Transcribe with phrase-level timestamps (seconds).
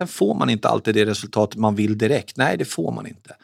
[0.00, 2.36] Sen får man inte alltid det resultat man vill direkt.
[2.36, 3.36] Nej, det får man inte.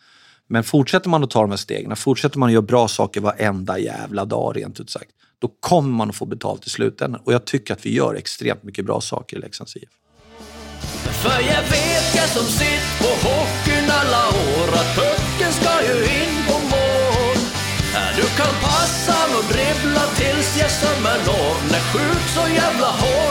[0.49, 3.79] Men fortsätter man att ta de här stegen, fortsätter man att göra bra saker varenda
[3.79, 7.21] jävla dag rent ut sagt, då kommer man att få betalt i slutändan.
[7.25, 9.89] Och jag tycker att vi gör extremt mycket bra saker i Leksands IF.
[11.23, 16.35] För jag vet jag som sitt på hockeyn alla år att pucken ska ju in
[16.49, 17.39] på mål.
[18.17, 21.55] Du kan passa och dribbla tills jag sömmer når.
[21.71, 23.26] När skjut så jävla hårt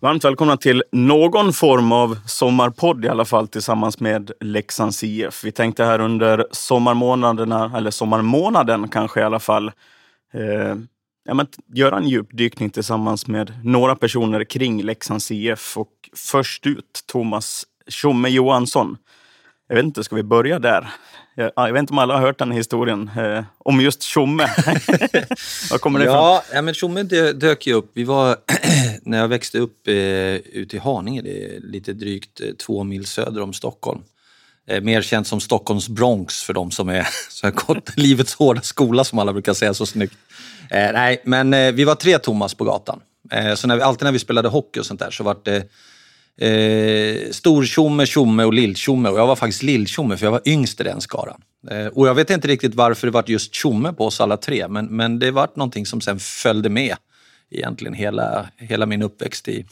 [0.00, 5.44] Varmt välkomna till någon form av sommarpodd i alla fall tillsammans med Leksands IF.
[5.44, 9.66] Vi tänkte här under sommarmånaderna, eller sommarmånaden kanske i alla fall,
[10.34, 10.76] eh,
[11.24, 15.78] ja, men göra en djupdykning tillsammans med några personer kring Leksands IF.
[15.78, 18.96] Och först ut Thomas Tjomme Johansson.
[19.68, 20.88] Jag vet inte, ska vi börja där?
[21.38, 24.42] Jag, jag vet inte om alla har hört den historien eh, om just Tjomme.
[25.70, 26.16] Var kommer det ifrån?
[26.16, 27.90] Ja, ja men Tjomme dö- dök ju upp.
[27.94, 28.36] Vi var,
[29.02, 33.06] när jag växte upp eh, ute i Haninge, det är lite drygt eh, två mil
[33.06, 34.00] söder om Stockholm.
[34.68, 38.60] Eh, mer känt som Stockholms Bronx för de som är så här gått livets hårda
[38.60, 40.14] skola som alla brukar säga så snyggt.
[40.70, 43.00] Eh, nej, men eh, vi var tre Thomas på gatan.
[43.32, 45.70] Eh, så när vi, alltid när vi spelade hockey och sånt där så var det
[46.38, 49.08] eh, Stor-Tjomme, Tjomme och Lill-Tjomme.
[49.08, 51.40] Och jag var faktiskt Lill-Tjomme för jag var yngst i den skaran.
[51.70, 54.68] Eh, och jag vet inte riktigt varför det var just Tjomme på oss alla tre,
[54.68, 56.96] men, men det var någonting som sen följde med
[57.50, 59.66] egentligen hela, hela min uppväxt i,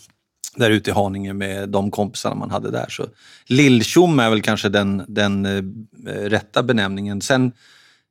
[0.56, 2.86] där ute i Haninge med de kompisarna man hade där.
[2.88, 3.06] Så
[3.46, 5.62] Lill-Tjomme är väl kanske den, den eh,
[6.12, 7.20] rätta benämningen.
[7.20, 7.52] Sen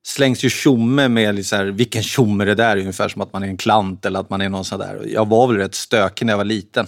[0.05, 3.33] slängs ju tjomme med lite så här, vilken tjomme det där är, ungefär som att
[3.33, 5.05] man är en klant eller att man är någon sån där.
[5.07, 6.87] Jag var väl rätt stökig när jag var liten.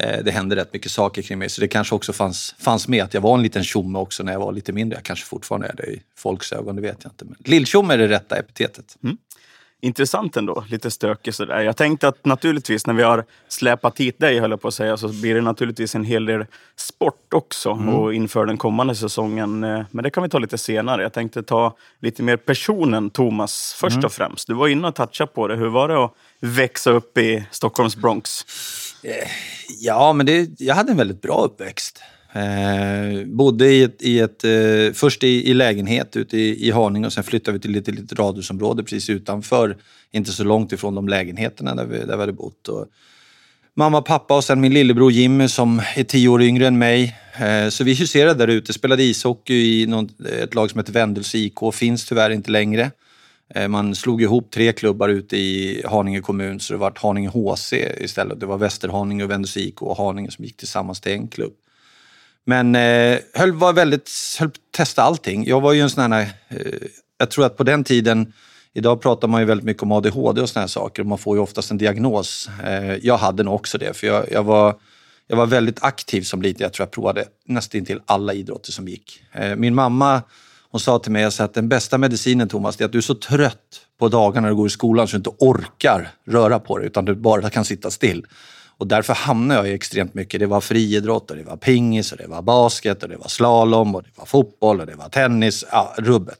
[0.00, 3.04] Eh, Det hände rätt mycket saker kring mig, så det kanske också fanns, fanns med
[3.04, 4.96] att jag var en liten tjomme också när jag var lite mindre.
[4.96, 7.24] Jag kanske fortfarande är det i folks ögon, det vet jag inte.
[7.24, 8.96] Men Lill-tjomme är det rätta epitetet.
[9.80, 11.60] Intressant ändå, lite stökigt sådär.
[11.60, 14.96] Jag tänkte att naturligtvis när vi har släpat hit dig, höll jag på att säga,
[14.96, 19.64] så blir det naturligtvis en hel del sport också och inför den kommande säsongen.
[19.64, 21.02] eh, Men det kan vi ta lite senare.
[21.02, 24.46] Jag tänkte ta lite mer personen Thomas först och främst.
[24.48, 25.56] Du var inne och touchade på det.
[25.56, 28.44] Hur var det att växa upp i Stockholms Bronx?
[29.04, 29.28] Eh,
[29.80, 32.02] ja, men det, jag hade en väldigt bra uppväxt.
[32.32, 37.06] Eh, bodde i ett, i ett, eh, först i, i lägenhet ute i, i Haninge
[37.06, 39.76] och sen flyttade vi till ett litet radhusområde precis utanför,
[40.12, 42.68] inte så långt ifrån de lägenheterna där vi, där vi hade bott.
[42.68, 42.86] Och
[43.74, 47.16] mamma, pappa och sen min lillebror Jimmy som är tio år yngre än mig.
[47.40, 50.08] Eh, så vi huserade där ute, spelade ishockey i någon,
[50.42, 52.90] ett lag som heter Vendels IK, finns tyvärr inte längre.
[53.54, 57.72] Eh, man slog ihop tre klubbar ute i Haninge kommun så det var Haninge HC
[57.98, 58.40] istället.
[58.40, 61.52] Det var Västerhaninge och Vendels IK och Haninge som gick tillsammans till en klubb.
[62.44, 65.46] Men eh, höll, var väldigt, höll på att testa allting.
[65.46, 66.58] Jag var ju en sån här, eh,
[67.18, 68.32] jag tror att på den tiden,
[68.72, 71.36] idag pratar man ju väldigt mycket om ADHD och såna här saker och man får
[71.36, 72.48] ju oftast en diagnos.
[72.64, 74.76] Eh, jag hade nog också det för jag, jag, var,
[75.26, 76.62] jag var väldigt aktiv som liten.
[76.62, 79.22] Jag tror jag provade nästan till alla idrotter som gick.
[79.32, 80.22] Eh, min mamma
[80.74, 83.14] hon sa till mig att den bästa medicinen Thomas, det är att du är så
[83.14, 83.58] trött
[83.98, 87.04] på dagarna när du går i skolan så du inte orkar röra på dig utan
[87.04, 88.26] du bara kan sitta still.
[88.78, 90.40] Och därför hamnade jag i extremt mycket.
[90.40, 93.94] Det var friidrott, och det var pingis, och det var basket, och det var slalom,
[93.94, 95.64] och det var fotboll, och det var tennis.
[95.72, 96.38] Ja, rubbet.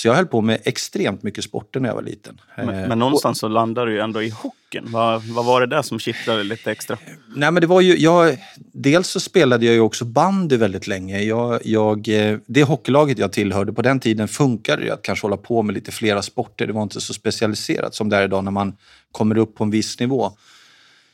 [0.00, 2.40] Så jag höll på med extremt mycket sporter när jag var liten.
[2.56, 4.84] Men, Eh, men någonstans så landar du ändå i hockeyn.
[4.86, 6.98] Vad, vad var det där som kittlade lite extra?
[7.36, 11.22] Nej, men det var ju, jag, dels så spelade jag ju också bandy väldigt länge.
[11.22, 15.36] Jag, jag, eh, det hockeylaget jag tillhörde, på den tiden funkade det att kanske hålla
[15.36, 16.66] på med lite flera sporter.
[16.66, 18.76] Det var inte så specialiserat som det är idag när man
[19.12, 20.32] kommer upp på en viss nivå.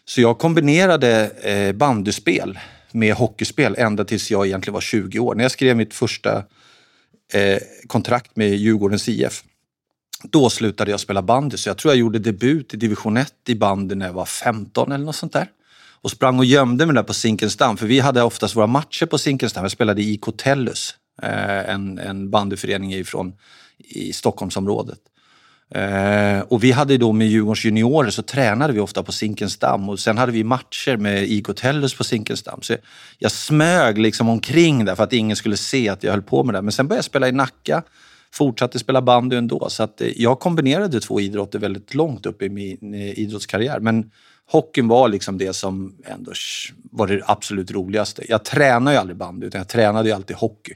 [0.05, 2.59] Så jag kombinerade eh, bandyspel
[2.93, 5.35] med hockeyspel ända tills jag egentligen var 20 år.
[5.35, 6.45] När jag skrev mitt första
[7.33, 9.43] eh, kontrakt med Djurgårdens IF,
[10.23, 11.57] då slutade jag spela bandy.
[11.57, 14.93] Så jag tror jag gjorde debut i division 1 i bandy när jag var 15
[14.93, 15.51] eller något sånt där.
[16.01, 19.19] Och sprang och gömde mig där på Zinkensdamm, för vi hade oftast våra matcher på
[19.19, 19.65] Zinkensdamm.
[19.65, 23.33] Jag spelade i IK Tellus, eh, en, en bandyförening ifrån,
[23.79, 24.99] i Stockholmsområdet.
[25.71, 29.99] Eh, och vi hade då med Djurgårdens juniorer så tränade vi ofta på Zinkensdamm och
[29.99, 32.63] sen hade vi matcher med IK Tellus på Zinkensdamm.
[32.63, 32.81] Så jag,
[33.19, 36.55] jag smög liksom omkring där för att ingen skulle se att jag höll på med
[36.55, 36.63] det.
[36.63, 37.83] Men sen började jag spela i Nacka,
[38.33, 39.69] fortsatte spela bandy ändå.
[39.69, 43.81] Så att eh, jag kombinerade två idrotter väldigt långt upp i min eh, idrottskarriär.
[43.81, 44.11] Men
[44.47, 46.33] hockeyn var liksom det som ändå
[46.91, 48.25] var det absolut roligaste.
[48.29, 50.75] Jag tränade ju aldrig bandy utan jag tränade ju alltid hockey.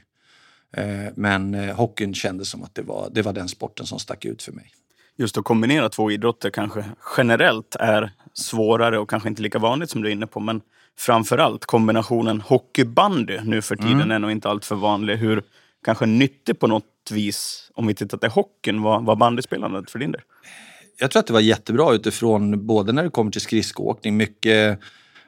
[0.77, 4.25] Eh, men eh, hockeyn kändes som att det var, det var den sporten som stack
[4.25, 4.71] ut för mig.
[5.17, 6.85] Just att kombinera två idrotter kanske
[7.17, 10.39] generellt är svårare och kanske inte lika vanligt som du är inne på.
[10.39, 10.61] Men
[10.97, 14.11] framförallt kombinationen hockeybandy nu för tiden Mm.
[14.11, 15.17] är nog inte allt för vanlig.
[15.17, 15.43] Hur
[15.85, 20.11] kanske nyttig på något vis, om vi tittar till hockeyn, var, var bandyspelandet för din
[20.11, 20.21] del?
[21.01, 24.79] jag tror att det var jättebra utifrån både när det kommer till skridskoåkning, mycket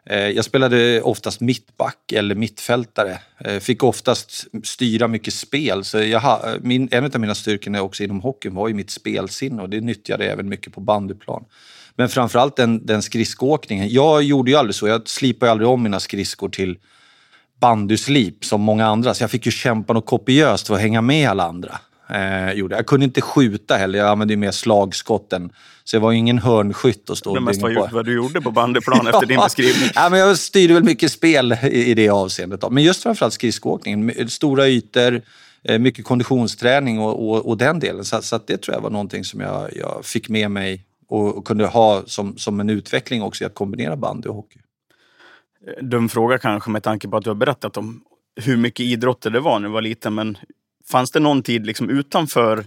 [0.06, 3.20] Eh, jag spelade oftast mittback eller mittfältare.
[3.40, 5.84] Eh, fick oftast styra mycket spel.
[5.84, 9.62] Så jag eh, min, en av mina styrkor också inom hockeyn var ju mitt spelsinne
[9.62, 11.46] och det nyttjade jag även mycket på bandyplan.
[11.96, 13.90] Men framförallt den, den skridskoåkningen.
[13.90, 14.88] Jag gjorde ju aldrig så.
[14.88, 16.78] Jag slipade ju aldrig om mina skridskor till
[17.62, 19.14] bandyslip som många andra.
[19.14, 21.80] Så jag fick ju kämpa något kopiöst för att hänga med alla andra.
[22.14, 22.76] Eh, gjorde.
[22.76, 24.00] Jag kunde inte skjuta heller.
[24.00, 25.50] Jag använde ju mer slagskotten.
[25.84, 27.90] Så jag var ju ingen hörnskytt och stå och dynga på.
[27.92, 29.90] vad du gjorde på bandyplan efter din beskrivning.
[29.96, 32.62] Ja, men jag styrde väl mycket spel i, i det avseendet.
[32.62, 32.70] Då.
[32.70, 34.30] Men just framförallt skridskoåkningen.
[34.30, 35.22] Stora ytor,
[35.64, 38.06] eh, mycket konditionsträning och, och, och den delen.
[38.06, 41.38] Så, så att det tror jag var någonting som jag, jag fick med mig och,
[41.38, 44.60] och kunde ha som, som en utveckling också i att kombinera bandy och hockey.
[45.82, 48.04] Dum fråga kanske med tanke på att du har berättat om
[48.36, 50.16] hur mycket idrotter det var när du var liten.
[50.16, 50.38] Men
[50.92, 52.66] fanns det någon tid liksom utanför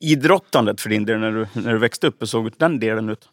[0.00, 2.22] idrottandet för din del när du, när du växte upp?
[2.22, 3.28] Hur såg den delen ut?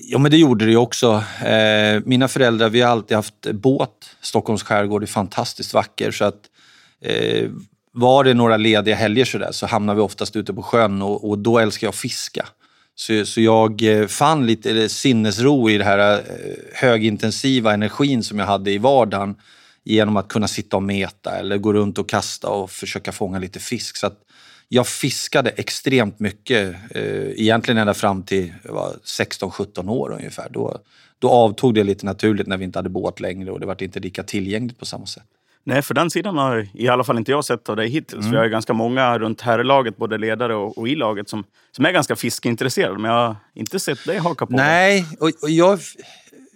[0.00, 1.24] Ja, men det gjorde det ju också.
[1.44, 4.16] Eh, mina föräldrar, vi har alltid haft båt.
[4.20, 6.10] Stockholms skärgård är fantastiskt vacker.
[6.10, 6.40] Så att,
[7.04, 7.50] eh,
[7.92, 11.28] var det några lediga helger så, där, så hamnade vi oftast ute på sjön och,
[11.30, 12.46] och då älskar jag att fiska.
[12.94, 16.20] Så, så jag eh, fann lite sinnesro i den här eh,
[16.74, 19.34] högintensiva energin som jag hade i vardagen
[19.84, 23.60] genom att kunna sitta och meta eller gå runt och kasta och försöka fånga lite
[23.60, 23.96] fisk.
[23.96, 24.10] Så
[24.68, 30.48] jag fiskade extremt mycket, eh, egentligen ända fram till jag var 16-17 år ungefär.
[30.50, 30.78] Då,
[31.18, 34.00] då avtog det lite naturligt när vi inte hade båt längre och det var inte
[34.00, 35.26] lika tillgängligt på samma sätt.
[35.64, 38.26] Nej, för den sidan har i alla fall inte jag sett av dig hittills.
[38.26, 41.44] Vi har ju ganska många runt herrlaget, både ledare och, och i laget, som,
[41.76, 42.98] som är ganska fiskeintresserade.
[42.98, 44.52] Men jag har inte sett dig haka på.
[44.52, 45.78] Nej, och, och jag,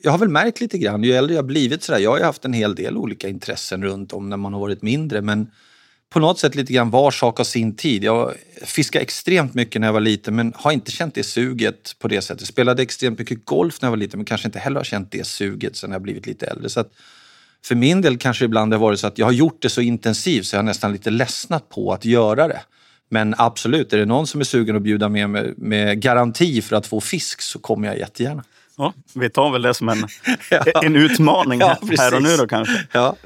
[0.06, 2.25] jag har väl märkt lite grann, ju äldre jag har blivit sådär, jag har ju
[2.25, 5.50] haft en hel del olika intressen runt om när man har varit mindre, men
[6.11, 8.05] på något sätt lite grann var sak har sin tid.
[8.05, 12.08] Jag fiskade extremt mycket när jag var liten men har inte känt det suget på
[12.08, 12.47] det sättet.
[12.47, 15.26] Spelade extremt mycket golf när jag var liten men kanske inte heller har känt det
[15.26, 16.69] suget sen jag blivit lite äldre.
[16.69, 16.93] Så att
[17.64, 19.81] för min del kanske ibland det har varit så att jag har gjort det så
[19.81, 22.61] intensivt så jag har nästan lite ledsnat på att göra det.
[23.08, 26.76] Men absolut, är det någon som är sugen att bjuda med, mig med garanti för
[26.76, 28.44] att få fisk så kommer jag jättegärna.
[28.78, 29.99] Ja, vi tar väl det som en,
[30.50, 30.64] Ja.
[30.82, 32.87] en utmaning Ja, här, och nu då kanske.
[32.93, 33.17] Ja.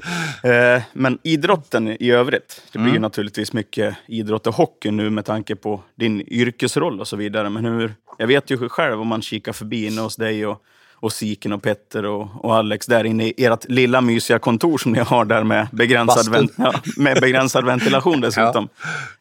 [0.43, 2.61] Eh, Men idrotten i övrigt.
[2.71, 3.01] Det blir ju Mm.
[3.01, 7.49] naturligtvis mycket idrott och hockey nu med tanke på din yrkesroll och så vidare.
[7.49, 10.61] Men hur, jag vet ju själv om man kikar förbi inne hos dig och,
[10.95, 14.91] och Siken och Petter och, och Alex där inne i ert lilla mysiga kontor som
[14.91, 16.33] ni har där med begränsad, Bastun.
[16.33, 18.69] ven, ja, med begränsad ventilation dessutom.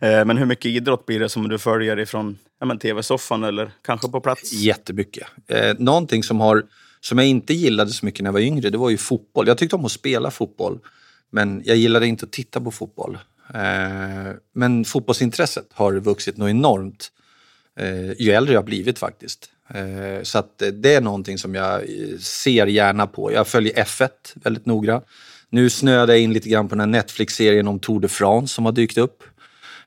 [0.01, 3.73] Eh, Men hur mycket idrott blir det som du följer ifrån ja, men tv-soffan eller
[3.83, 4.53] kanske på plats?
[4.53, 5.27] Jättemycket.
[5.47, 6.63] Eh, någonting som, har,
[7.01, 9.49] som jag inte gillade så mycket när jag var yngre, det var ju fotboll.
[9.49, 10.79] Jag tyckte om att spela fotboll,
[11.31, 13.19] men jag gillade inte att titta på fotboll.
[13.55, 17.13] Eh, men fotbollsintresset har vuxit något enormt
[17.79, 19.51] eh, ju äldre jag blivit faktiskt.
[19.75, 23.33] Eh, så att eh, det är någonting som jag eh, ser gärna på.
[23.33, 25.03] Jag följer F1 väldigt noga.
[25.51, 28.65] Nu snöade jag in lite grann på den här Netflix-serien om Tour de France som
[28.65, 29.23] har dykt upp.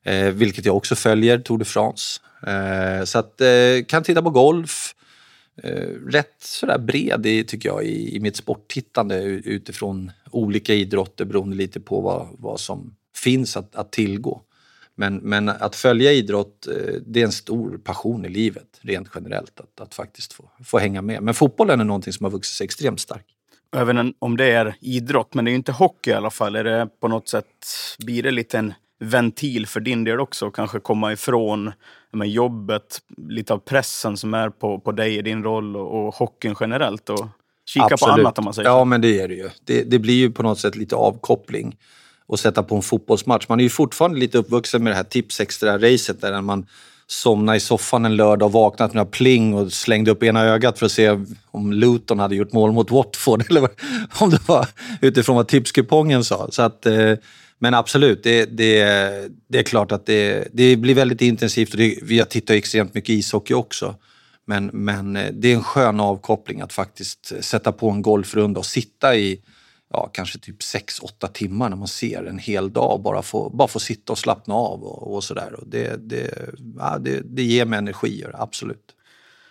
[0.04, 2.22] Eh, vilket jag också följer, Tour de France.
[2.48, 4.96] Eh, så att eh, kan titta på golf.
[5.64, 11.56] Eh, rätt sådär bred i, tycker jag i, i mitt sporttittande utifrån olika idrotter beroende
[11.56, 14.42] lite på vad, vad som finns att, att tillgå.
[14.96, 19.60] Men, men att följa idrott, eh, det är en stor passion i livet rent generellt
[19.60, 21.24] att, att faktiskt få, få hänga med.
[21.24, 23.26] Men fotbollen är någonting som har vuxit sig extremt stark.
[23.76, 26.56] Även om det är idrott, men det är ju inte hockey i alla fall.
[26.56, 27.46] Är det på något sätt,
[28.00, 30.52] blir det lite en ventil för din del också?
[30.52, 31.72] Kanske komma ifrån
[32.12, 36.06] ja, men jobbet, lite av pressen som är på, på dig i din roll och,
[36.06, 37.28] och hockeyn generellt och
[37.66, 38.86] kika på annat om man säger Ja, så.
[38.86, 39.50] men det är det ju.
[39.66, 41.78] Det, det blir ju på något sätt lite avkoppling
[42.26, 43.46] och sätta på en fotbollsmatch.
[43.50, 46.66] Man är ju fortfarande lite uppvuxen med det här tips extra-racet där man
[47.08, 50.86] somnade i soffan en lördag och vaknat med pling och slängde upp ena ögat för
[50.86, 51.20] att se
[51.52, 53.70] om Luton hade gjort mål mot Watford eller
[54.20, 54.68] om det var
[55.02, 56.48] utifrån vad tipskupongen sa.
[56.52, 57.14] Så att, eh,
[57.64, 58.84] men absolut, det, det,
[59.48, 63.10] det är klart att det, det blir väldigt intensivt och det, vi tittar extremt mycket
[63.10, 63.96] ishockey också.
[64.46, 68.66] Men, men eh, det är en skön avkoppling att faktiskt sätta på en golfrunda och
[68.66, 69.42] sitta i
[69.90, 73.80] ja, kanske typ 6-8 timmar när man ser en hel dag bara få, bara få
[73.80, 75.60] sitta och slappna av och, och sådär.
[75.66, 78.96] Det, det, ja, det, det ger mig energier, absolut.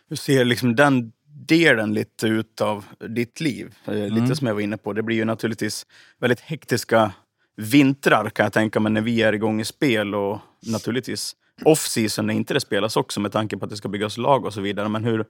[0.09, 3.75] Hur ser liksom den delen lite ut av ditt liv?
[3.85, 4.15] Eh, Mm.
[4.15, 4.93] Lite som jag var inne på.
[4.93, 5.87] Det blir ju naturligtvis
[6.19, 7.13] väldigt hektiska
[7.57, 12.35] vintrar kan jag tänka mig när vi är igång i spel och naturligtvis off-season när
[12.35, 14.89] inte det spelas också med tanke på att det ska byggas lag och så vidare.
[14.89, 15.25] Men hur,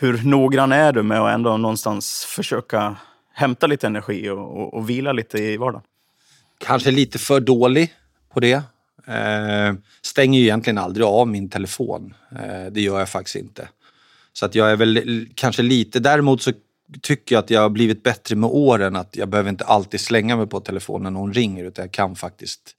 [0.00, 2.96] hur noggrann är du med att ändå någonstans försöka
[3.32, 5.82] hämta lite energi och, och, och vila lite i vardagen?
[6.58, 7.92] Kanske lite för dålig
[8.34, 8.62] på det.
[9.06, 12.14] Eh, stänger ju egentligen aldrig av min telefon.
[12.30, 13.68] Eh, det gör jag faktiskt inte.
[14.32, 16.00] Så att jag är väl kanske lite...
[16.00, 16.52] Däremot så
[17.00, 18.96] tycker jag att jag har blivit bättre med åren.
[18.96, 22.16] Att jag behöver inte alltid slänga mig på telefonen när någon ringer utan jag kan
[22.16, 22.76] faktiskt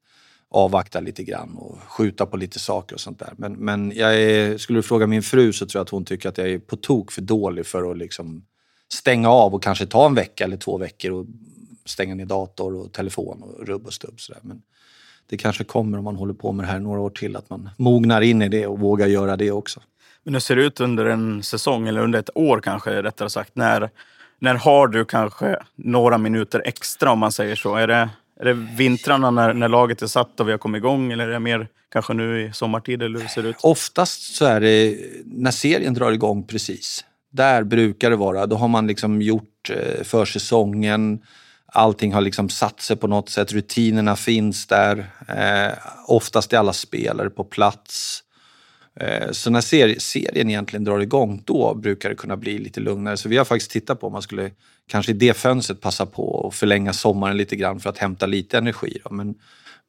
[0.49, 3.33] avvakta lite grann och skjuta på lite saker och sånt där.
[3.37, 6.29] Men, men jag är, skulle du fråga min fru så tror jag att hon tycker
[6.29, 8.45] att jag är på tok för dålig för att liksom
[8.93, 11.25] stänga av och kanske ta en vecka eller två veckor och
[11.85, 14.21] stänga ner dator och telefon och rubb och stubb.
[14.21, 14.41] Sådär.
[14.43, 14.61] Men
[15.29, 17.69] det kanske kommer om man håller på med det här några år till, att man
[17.77, 19.81] mognar in i det och vågar göra det också.
[20.23, 23.55] Men hur ser det ut under en säsong, eller under ett år kanske rättare sagt?
[23.55, 23.89] När,
[24.39, 27.75] när har du kanske några minuter extra om man säger så?
[27.75, 31.11] Är det, är det vintrarna när, när laget är satt och vi har kommit igång
[31.11, 33.01] eller är det mer kanske nu i sommartid?
[33.03, 33.55] Eller hur ser det ut?
[33.61, 37.05] Oftast så är det när serien drar igång precis.
[37.31, 38.45] Där brukar det vara.
[38.45, 41.19] Då har man liksom gjort eh, försäsongen.
[41.65, 43.53] Allting har liksom satt sig på något sätt.
[43.53, 45.05] Rutinerna finns där.
[45.27, 45.77] Eh,
[46.07, 48.23] oftast är alla spelare på plats.
[48.99, 49.61] Eh, så när
[49.99, 53.17] serien egentligen drar igång, då brukar det kunna bli lite lugnare.
[53.17, 54.51] Så vi har faktiskt tittat på om man skulle
[54.87, 58.57] kanske i det fönstret passa på att förlänga sommaren lite grann för att hämta lite
[58.57, 58.97] energi.
[59.03, 59.13] Då.
[59.13, 59.35] Men,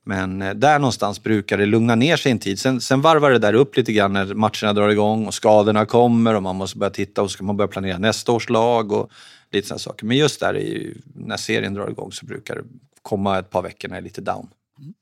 [0.05, 2.59] men eh, där någonstans brukar det lugna ner sig en tid.
[2.59, 6.35] Sen, sen varvar det där upp lite grann när matcherna drar igång och skadorna kommer
[6.35, 9.11] och man måste börja titta och så ska man börja planera nästa års lag och
[9.53, 10.07] lite sådana saker.
[10.07, 12.63] Men just där, ju, när serien drar igång så brukar det
[13.03, 14.49] komma ett par veckor när det är lite down.
[14.79, 14.95] Mm.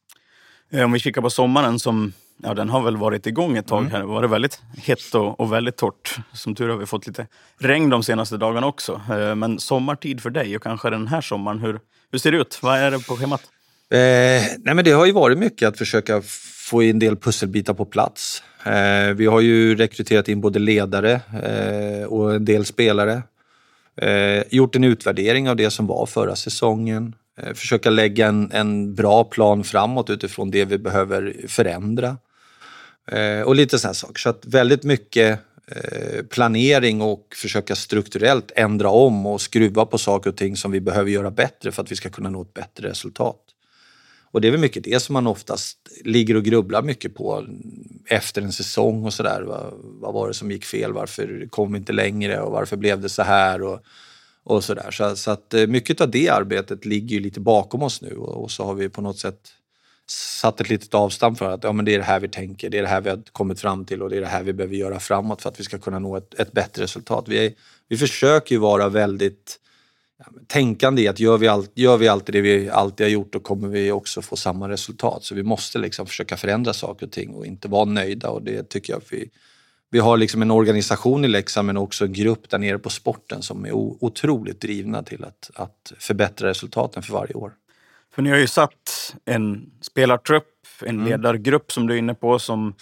[0.70, 3.80] Eh, om vi kikar på sommaren som Ja, den har väl varit igång ett tag.
[3.80, 3.92] Mm.
[3.92, 4.00] Här.
[4.00, 6.16] Det var väldigt hett och, och, väldigt torrt.
[6.32, 7.26] Som tur har vi fått lite
[7.58, 9.00] regn de senaste dagarna också.
[9.10, 11.80] Eh, men sommartid för dig och kanske den här sommaren, hur,
[12.12, 12.58] hur ser det ut?
[12.62, 13.42] Vad är det på schemat?
[13.90, 13.98] Eh,
[14.58, 16.22] nej men det har ju varit mycket att försöka
[16.70, 18.42] få en del pusselbitar på plats.
[18.64, 21.12] Eh, vi har ju rekryterat in både ledare
[21.42, 23.22] eh, och en del spelare.
[23.96, 27.14] Eh, gjort en utvärdering av det som var förra säsongen.
[27.38, 32.16] Eh, försöka lägga en, en bra plan framåt utifrån det vi behöver förändra.
[33.06, 34.20] Eh, och lite sådana saker.
[34.20, 40.30] Så att väldigt mycket eh, planering och försöka strukturellt ändra om och skruva på saker
[40.30, 42.88] och ting som vi behöver göra bättre för att vi ska kunna nå ett bättre
[42.88, 43.38] resultat.
[44.32, 47.46] Och det är väl mycket det som man oftast ligger och grubblar mycket på
[48.06, 49.42] efter en säsong och sådär.
[49.42, 50.92] Vad, vad var det som gick fel?
[50.92, 53.62] Varför kom vi inte längre och varför blev det så här?
[53.62, 53.80] Och,
[54.44, 54.90] och sådär.
[54.90, 58.42] Så, så att eh, mycket av det arbetet ligger ju lite bakom oss nu och,
[58.42, 59.52] och så har vi på något sätt
[60.06, 62.78] satt ett litet avstamp för att ja, men det är det här vi tänker, det
[62.78, 64.76] är det här vi har kommit fram till och det är det här vi behöver
[64.76, 67.24] göra framåt för att vi ska kunna nå ett, ett bättre resultat.
[67.28, 67.52] Vi, är,
[67.88, 69.58] vi försöker ju vara väldigt
[70.18, 73.32] ja, tänkande i att gör vi, all, gör vi alltid det vi alltid har gjort
[73.32, 75.24] då kommer vi också få samma resultat.
[75.24, 78.68] Så vi måste liksom försöka förändra saker och ting och inte vara nöjda och det
[78.68, 79.30] tycker jag att vi,
[79.92, 83.42] vi har liksom en organisation i Leksand men också en grupp där nere på sporten
[83.42, 87.52] som är otroligt drivna till att, att förbättra resultaten för varje år.
[88.14, 90.48] För ni har ju satt en spelartrupp,
[90.80, 91.04] en mm.
[91.04, 92.38] ledargrupp som du är inne på.
[92.38, 92.74] Som,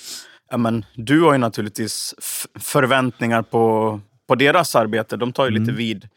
[0.50, 2.14] ja, men, du har ju naturligtvis
[2.60, 5.16] förväntningar på, på deras arbete.
[5.16, 5.62] De tar ju mm.
[5.62, 6.08] lite vid,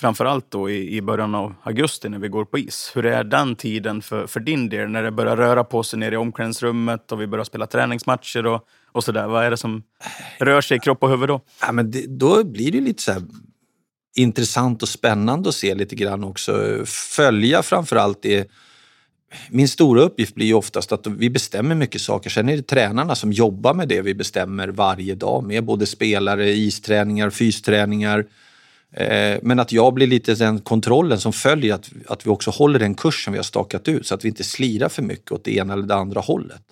[0.00, 2.92] framförallt då i, i början av augusti när vi går på is.
[2.94, 4.88] Hur är den tiden för, för din del?
[4.90, 8.64] När det börjar röra på sig nere i omklädningsrummet och vi börjar spela träningsmatcher och,
[8.92, 9.26] och sådär.
[9.26, 9.82] Vad är det som
[10.38, 11.40] rör sig i kropp och huvud då?
[11.60, 13.22] Ja, men det, då blir det lite så här
[14.16, 16.82] intressant och spännande att se lite grann också.
[16.86, 18.50] Följa framförallt det.
[19.50, 22.30] Min stora uppgift blir ju oftast att vi bestämmer mycket saker.
[22.30, 26.50] Sen är det tränarna som jobbar med det vi bestämmer varje dag med både spelare,
[26.50, 28.24] isträningar, fysträningar.
[28.92, 32.78] Eh, men att jag blir lite den kontrollen som följer att, att vi också håller
[32.78, 35.56] den kursen vi har stakat ut så att vi inte slirar för mycket åt det
[35.56, 36.62] ena eller det andra hållet.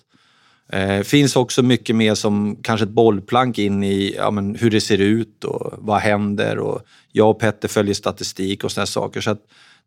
[0.69, 4.81] Eh, finns också mycket mer som kanske ett bollplank in i ja, men hur det
[4.81, 6.59] ser ut och vad händer.
[6.59, 6.81] Och
[7.11, 9.21] jag och Petter följer statistik och sådana saker.
[9.21, 9.37] Så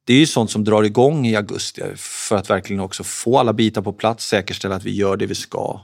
[0.04, 3.52] det är ju sånt som drar igång i augusti för att verkligen också få alla
[3.52, 5.80] bitar på plats, säkerställa att vi gör det vi ska.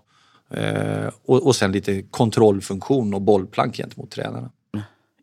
[0.50, 4.50] Eh, och, och sen lite kontrollfunktion och bollplank gentemot tränarna.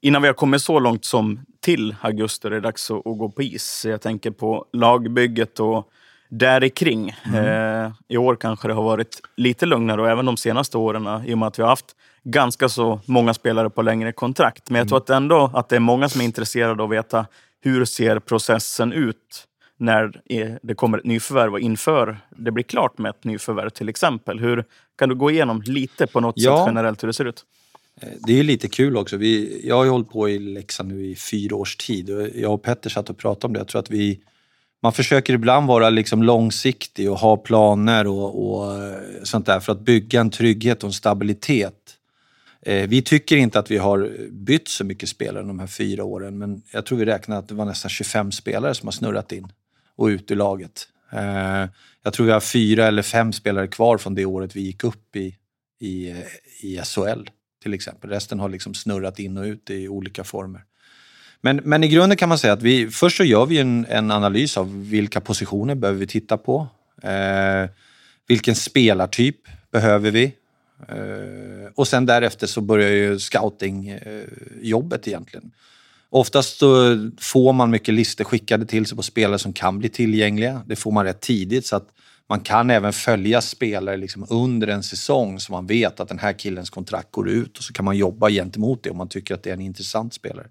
[0.04, 3.30] Innan vi har kommit så långt som till augusti är det dags att, att gå
[3.30, 3.86] på is.
[3.90, 5.90] Jag tänker på lagbygget och
[6.30, 7.16] där kring.
[7.26, 7.86] Mm.
[7.86, 11.34] Eh, I år kanske det har varit lite lugnare och även de senaste åren i
[11.34, 14.70] och med att vi har haft ganska så många spelare på längre kontrakt.
[14.70, 17.26] Men jag tror att ändå att det är många som är intresserade av att veta
[17.62, 20.22] hur ser processen ut när
[20.64, 24.40] det kommer ett nyförvärv och inför det blir klart med ett nyförvärv till exempel.
[24.40, 24.66] Hur
[24.98, 26.58] Kan du gå igenom lite på något ja.
[26.58, 27.46] sätt generellt hur det ser ut?
[28.02, 29.18] Eh, det är lite kul också.
[29.18, 32.10] Vi, jag har ju hållit på i Leksand nu i fyra års tid.
[32.36, 33.60] Jag och Petter satt och pratade om det.
[33.60, 34.20] Jag tror att vi
[34.84, 39.72] man försöker ibland vara liksom långsiktig och ha planer och, och, eh, sånt där för
[39.72, 41.98] att bygga en trygghet och en stabilitet
[42.62, 46.38] eh, vi tycker inte att vi har bytt så mycket spelare de här fyra åren,
[46.38, 49.48] men jag tror vi räknar att det var nästan 25 spelare som har snurrat in
[49.96, 50.88] och ut ur laget.
[52.04, 55.16] Jag tror vi har fyra eller fem spelare kvar från det året vi gick upp
[55.16, 55.36] i,
[55.80, 56.14] i,
[56.62, 57.30] i SHL
[57.64, 58.10] till exempel.
[58.10, 60.62] Resten har liksom snurrat in och ut i olika former.
[61.42, 64.12] Men, men i grunden kan man säga att vi, först så gör vi en, en
[64.12, 66.68] analys av vilka positioner behöver vi titta på.
[67.02, 67.70] Eh,
[68.28, 69.38] vilken spelartyp
[69.72, 70.24] behöver vi?
[70.88, 75.52] Eh, och sen därefter så börjar ju scoutingjobbet eh, egentligen.
[76.10, 80.62] Oftast så får man mycket listor skickade till sig på spelare som kan bli tillgängliga.
[80.66, 81.90] Det får man rätt tidigt så att
[82.30, 86.34] man kan även följa spelare liksom under en säsong så man vet att den här
[86.34, 89.44] killens kontrakt går ut och så kan man jobba gentemot det om man tycker att
[89.44, 90.48] det är en intressant spelare.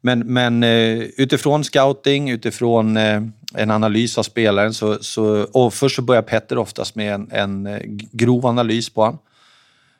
[0.00, 3.22] Men, men eh, utifrån scouting, utifrån eh,
[3.54, 7.66] en analys av spelaren så, så och först så börjar Petter oftast med en, en
[7.66, 7.80] eh,
[8.12, 9.18] grov analys på honom.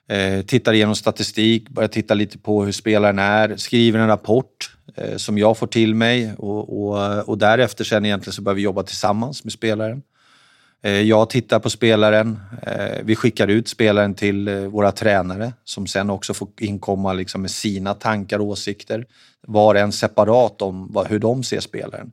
[0.08, 5.16] Eh, tittar igenom statistik, börjar titta lite på hur spelaren är, skriver en rapport eh,
[5.16, 8.82] som jag får till mig och, och, och därefter sen egentligen så börjar vi jobba
[8.82, 10.02] tillsammans med spelaren.
[10.82, 12.40] Eh, jag tittar på spelaren.
[12.62, 17.42] Eh, vi skickar ut spelaren till eh, våra tränare som sen också får inkomma liksom
[17.42, 19.06] med sina tankar och åsikter.
[19.46, 22.12] Var en separat om hur de ser spelaren.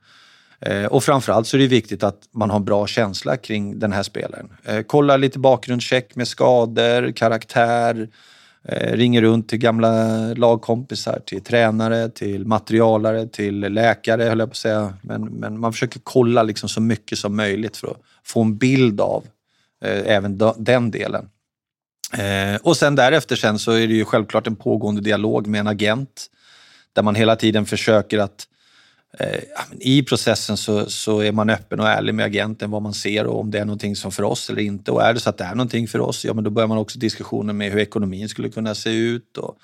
[0.90, 4.04] Och framförallt så är det viktigt att man har en bra känsla kring den här
[4.04, 4.50] spelaren.
[4.88, 8.10] Kolla lite bakgrundscheck med skador, karaktär,
[8.70, 14.52] Eh, ringer runt till gamla lagkompisar, till tränare, till materialare, till läkare höll jag på
[14.52, 14.94] att säga.
[15.02, 19.02] Men, men man försöker kolla liksom så mycket som möjligt för att få en bild
[19.02, 19.24] av
[19.84, 21.30] eh, även den delen.
[22.14, 25.68] Eh, och sen därefter sen så är det ju självklart en pågående dialog med en
[25.68, 26.28] agent
[26.94, 28.57] där man hela tiden försöker att eh,
[29.20, 29.44] Eh,
[29.80, 33.40] i processen så, så är man öppen och ärlig med agenten vad man ser och
[33.40, 34.92] om det är någonting som för oss eller inte.
[34.92, 36.78] Och är det så att det är någonting för oss, ja men då börjar man
[36.78, 39.58] också diskussionen med hur ekonomin skulle kunna se ut och,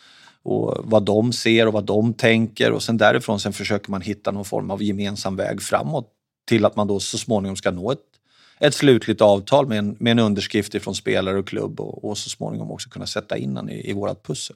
[0.44, 4.32] och vad de ser och vad de tänker och sen därifrån sen försöker man hitta
[4.32, 6.08] någon form av gemensam väg framåt
[6.48, 8.00] till att man då så småningom ska nå ett
[8.60, 12.30] ett slutligt avtal med en, med en underskrift från spelare och klubb och, och så
[12.30, 14.56] småningom också kunna sätta in den i, i vårt pussel.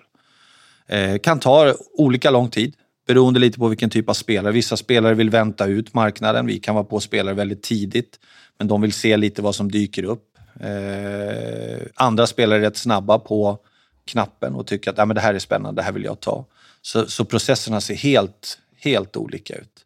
[0.87, 2.75] Eh, kan ta olika lång tid
[3.07, 4.53] beroende lite på vilken typ av spelare.
[4.53, 6.45] Vissa spelare vill vänta ut marknaden.
[6.45, 8.19] Vi kan vara på spelare väldigt tidigt,
[8.57, 10.37] men de vill se lite vad som dyker upp.
[10.59, 13.59] Eh, andra spelare är rätt snabba på
[14.05, 16.45] knappen och tycker att ah, men det här är spännande, det här vill jag ta.
[16.81, 19.85] Så, så processerna ser helt, helt olika ut.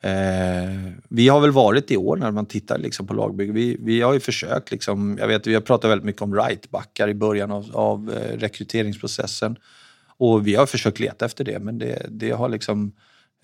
[0.00, 3.52] Eh, vi har väl varit i år när man tittar liksom på lagbygge.
[3.52, 7.08] Vi, vi har ju försökt, liksom, jag vet vi har pratat väldigt mycket om right-backar
[7.08, 9.56] i början av, av eh, rekryteringsprocessen.
[10.18, 12.92] Och vi har försökt leta efter det, men det, det har liksom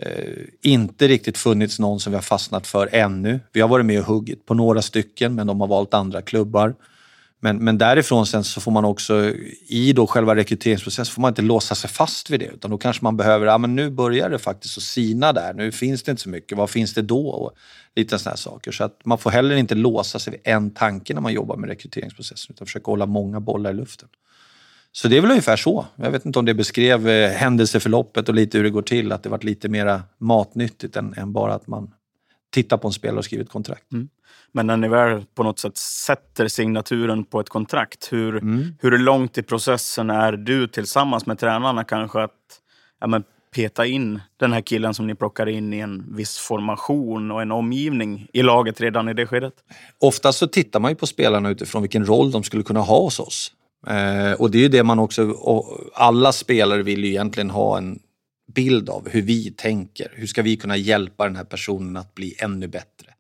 [0.03, 3.41] eh, inte riktigt funnits någon som vi har fastnat för ännu.
[3.53, 6.75] Vi har varit med och huggit på några stycken, men de har valt andra klubbar.
[7.45, 9.33] Men, men därifrån sen så får man också,
[9.69, 12.47] i då själva rekryteringsprocessen, får man inte låsa sig fast vid det.
[12.47, 15.55] Utan då kanske man behöver, ja men nu börjar det faktiskt att sina där.
[15.55, 16.59] Nu finns det inte så mycket.
[16.59, 17.29] Vad finns det då?
[17.29, 17.53] Och
[17.97, 18.73] lite sådana saker.
[18.73, 21.69] Så att man får heller inte låsa sig vid en tanke när man jobbar med
[21.69, 22.55] rekryteringsprocessen.
[22.55, 24.09] Utan försöka hålla många bollar i luften.
[24.93, 25.87] Så det är väl ungefär så.
[25.97, 29.13] Jag vet inte om det beskrev eh, händelseförloppet och lite hur det går till.
[29.13, 31.91] Att det varit lite mer matnyttigt än, än bara att man
[32.51, 33.93] tittar på en spelare och skriver ett kontrakt.
[33.93, 34.09] Mm.
[34.53, 38.75] Men när ni väl på något sätt sätter signaturen på ett kontrakt, hur, mm.
[38.81, 42.31] hur långt i processen är du tillsammans med tränarna kanske att
[43.01, 43.25] ja, men,
[43.55, 47.53] peta in den här killen som ni plockar in i en viss formation och en
[47.53, 49.55] omgivning i laget redan i det skedet?
[49.99, 53.21] Oftast så tittar man ju på spelarna utifrån vilken roll de skulle kunna ha hos
[53.21, 53.53] oss.
[53.87, 55.37] Eh, och det är ju det man också,
[55.95, 57.99] alla spelare vill ju egentligen ha en
[58.55, 60.13] bild av hur vi tänker.
[60.15, 63.13] Hur ska vi kunna hjälpa den här personen att bli ännu bättre?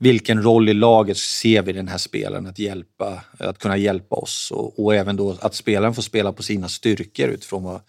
[0.00, 4.50] vilken roll i laget ser vi den här spelaren att, hjälpa, att kunna hjälpa oss
[4.50, 7.80] och, och även då att spelaren får spela på sina styrkor utifrån vad,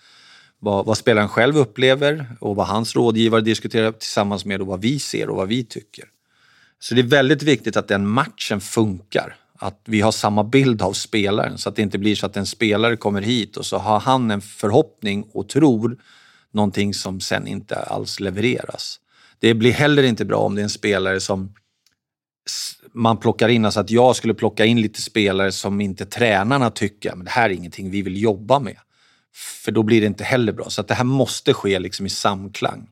[0.59, 4.99] vad, vad, spelaren själv upplever och vad hans rådgivare diskuterar tillsammans med och vad vi
[4.99, 6.05] ser och vad vi tycker.
[6.79, 9.35] Så det är väldigt viktigt att den matchen funkar.
[9.63, 12.45] Att vi har samma bild av spelaren så att det inte blir så att en
[12.45, 15.97] spelare kommer hit och så har han en förhoppning och tror
[16.51, 18.99] någonting som sen inte alls levereras.
[19.39, 21.53] Det blir heller inte bra om det är en spelare som
[22.93, 27.15] man plockar in, alltså att jag skulle plocka in lite spelare som inte tränarna tycker,
[27.15, 28.77] men det här är ingenting vi vill jobba med.
[29.63, 30.69] För då blir det inte heller bra.
[30.69, 32.87] Så att det här måste ske liksom i samklang.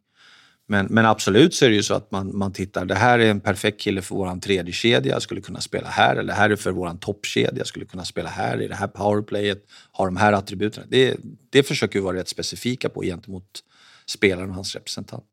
[0.69, 3.29] Men, men absolut så är det ju så att man, man tittar, det här är
[3.29, 6.11] en perfekt kille för våran tredje kedja skulle kunna spela här.
[6.15, 8.61] Eller det här är för våran toppkedja, skulle kunna spela här.
[8.61, 10.83] I det här powerplayet, har de här attributen.
[10.89, 11.17] Det,
[11.49, 13.59] det försöker vi vara rätt specifika på gentemot
[14.05, 15.25] spelaren och hans representant.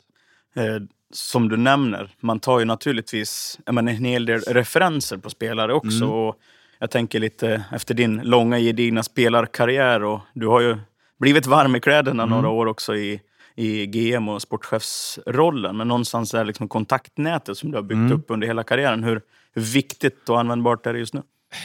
[0.57, 5.75] Eh, som du nämner, man tar ju naturligtvis menar, en hel del referenser på spelare
[5.75, 6.05] också.
[6.05, 6.11] Mm.
[6.11, 6.37] Och
[6.79, 10.77] jag tänker lite efter din långa gedigna spelarkarriär och du har ju
[11.20, 12.35] blivit varm i kläderna mm.
[12.35, 13.20] några år också i,
[13.56, 15.76] i GM och sportchefsrollen.
[15.76, 18.12] Men någonstans är liksom kontaktnätet som du har byggt mm.
[18.12, 19.04] upp under hela karriären.
[19.04, 19.20] Hur,
[19.54, 21.22] hur viktigt och användbart är det just nu?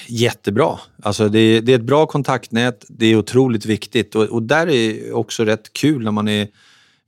[0.07, 0.79] Jättebra.
[1.03, 2.85] Alltså det, det är ett bra kontaktnät.
[2.89, 4.15] Det är otroligt viktigt.
[4.15, 6.47] Och, och där är också rätt kul när man är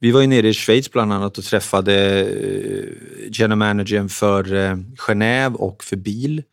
[0.04, 4.76] vi var ju nere i Schweiz bland annat och träffade eh, general managern för eh,
[5.08, 6.44] Genève och för bil.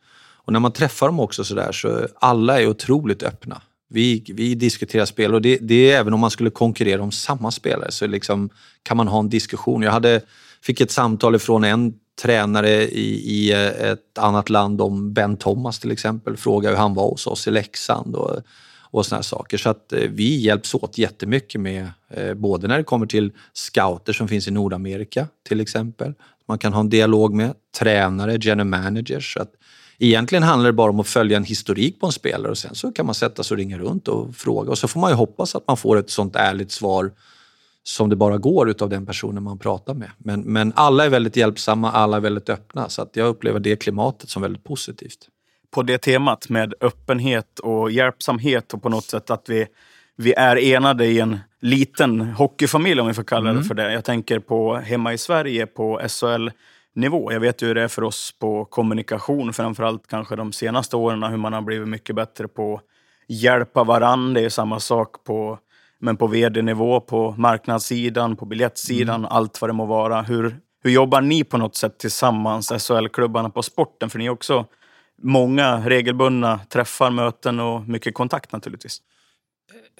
[0.45, 3.61] Och när man träffar dem också sådär så alla är otroligt öppna.
[3.93, 7.51] Vi, vi diskuterar spel och det, det är även om man skulle konkurrera om samma
[7.51, 8.49] spelare så liksom
[8.83, 9.81] kan man ha en diskussion.
[9.81, 10.21] Jag hade,
[10.61, 15.79] fick ett samtal ifrån en tränare i, i eh, ett annat land om Ben Thomas
[15.79, 16.37] till exempel.
[16.37, 18.39] Frågade hur han var hos oss i Leksand och,
[18.91, 19.57] och såna saker.
[19.57, 24.13] Så att eh, vi hjälps åt jättemycket med eh, både när det kommer till scouter
[24.13, 26.13] som finns i Nordamerika till exempel.
[26.47, 29.33] Man kan ha en dialog med tränare, general managers.
[29.33, 29.51] Så att
[30.05, 32.91] egentligen handlar det bara om att följa en historik på en spelare och sen så
[32.91, 35.55] kan man sätta sig och ringa runt och fråga och så får man ju hoppas
[35.55, 37.11] att man får ett sånt ärligt svar
[37.83, 40.11] som det bara går utav den personen man pratar med.
[40.17, 43.75] Men, men alla är väldigt hjälpsamma, alla är väldigt öppna så att jag upplever det
[43.75, 45.27] klimatet som väldigt positivt.
[45.71, 49.67] På det temat med öppenhet och hjälpsamhet och på något sätt att vi,
[50.17, 53.63] vi är enade i en liten hockeyfamilj om vi får kalla det mm.
[53.63, 53.93] för det.
[53.93, 56.49] Jag tänker på hemma i Sverige på SHL
[56.95, 57.31] nivå.
[57.31, 61.23] Jag vet ju hur det är för oss på kommunikation, framförallt kanske de senaste åren,
[61.23, 62.81] hur man har blivit mycket bättre på att
[63.27, 64.41] hjälpa varandra.
[64.41, 65.59] Det är samma sak på,
[65.99, 69.31] men på vd-nivå, på marknadssidan, på biljettsidan, mm.
[69.31, 70.21] allt vad det må vara.
[70.21, 74.09] Hur, hur jobbar ni på något sätt tillsammans, SHL-klubbarna på sporten?
[74.09, 74.65] För ni är också
[75.23, 79.01] många regelbundna träffar, möten och mycket kontakt naturligtvis.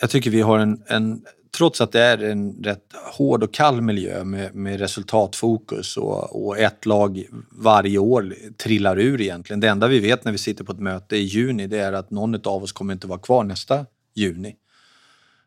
[0.01, 1.21] Jag tycker vi har en, en
[1.57, 6.57] trots att det är en rätt hård och kall miljö med, med resultatfokus och, och,
[6.57, 9.59] ett lag varje år trillar ur egentligen.
[9.59, 12.11] Det enda vi vet när vi sitter på ett möte i juni det är att
[12.11, 14.55] någon av oss kommer inte vara kvar nästa juni.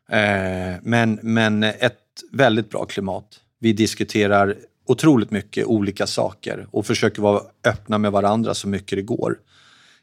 [0.09, 1.99] Eh, men, men ett
[2.31, 3.39] väldigt bra klimat.
[3.59, 9.01] Vi diskuterar otroligt mycket olika saker och försöker vara öppna med varandra så mycket det
[9.01, 9.37] går.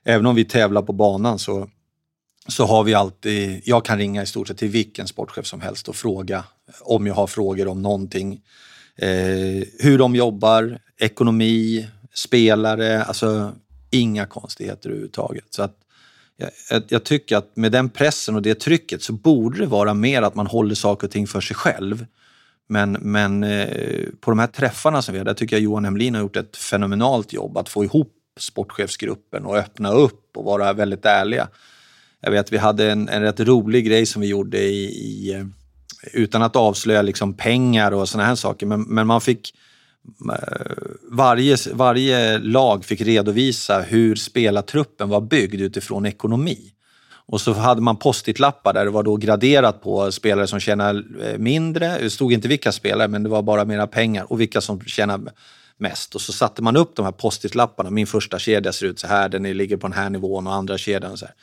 [0.04, 1.68] Även om vi tävlar på banan så
[2.48, 5.88] så har vi alltid, jag kan ringa i stort sett till vilken sportchef som helst
[5.88, 6.44] och fråga
[6.80, 8.40] om jag har frågor om någonting.
[8.96, 13.52] Eh, hur de jobbar, ekonomi, spelare, alltså
[13.90, 15.44] inga konstigheter överhuvudtaget.
[15.50, 15.76] Så att
[16.70, 20.22] jag, jag, tycker att med den pressen och det trycket så borde det vara mer
[20.22, 22.06] att man håller saker och ting för sig själv.
[22.68, 26.14] Men, men eh, på de här träffarna som vi har, där tycker jag Johan Hemlin
[26.14, 31.06] har gjort ett fenomenalt jobb att få ihop sportchefsgruppen och öppna upp och vara väldigt
[31.06, 31.48] ärliga.
[32.22, 35.44] Jag vet vi hade en, en rätt rolig grej som vi gjorde i, i eh,
[36.12, 39.54] utan att avslöja liksom pengar och såna här saker, men, men man fick
[40.30, 40.72] eh,
[41.10, 46.72] varje, varje lag fick redovisa hur spelartruppen var byggd utifrån ekonomi.
[47.26, 51.38] Och så hade man post-it-lappar där det var då graderat på spelare som tjänar eh,
[51.38, 51.98] mindre.
[51.98, 55.20] Det stod inte vilka spelare, men det var bara mera pengar och vilka som tjänar
[55.76, 56.14] mest.
[56.14, 57.90] Och så satte man upp de här post-it-lapparna.
[57.90, 60.78] Min första kedja ser ut så här, den ligger på den här nivån och andra
[60.78, 61.34] kedjan så här.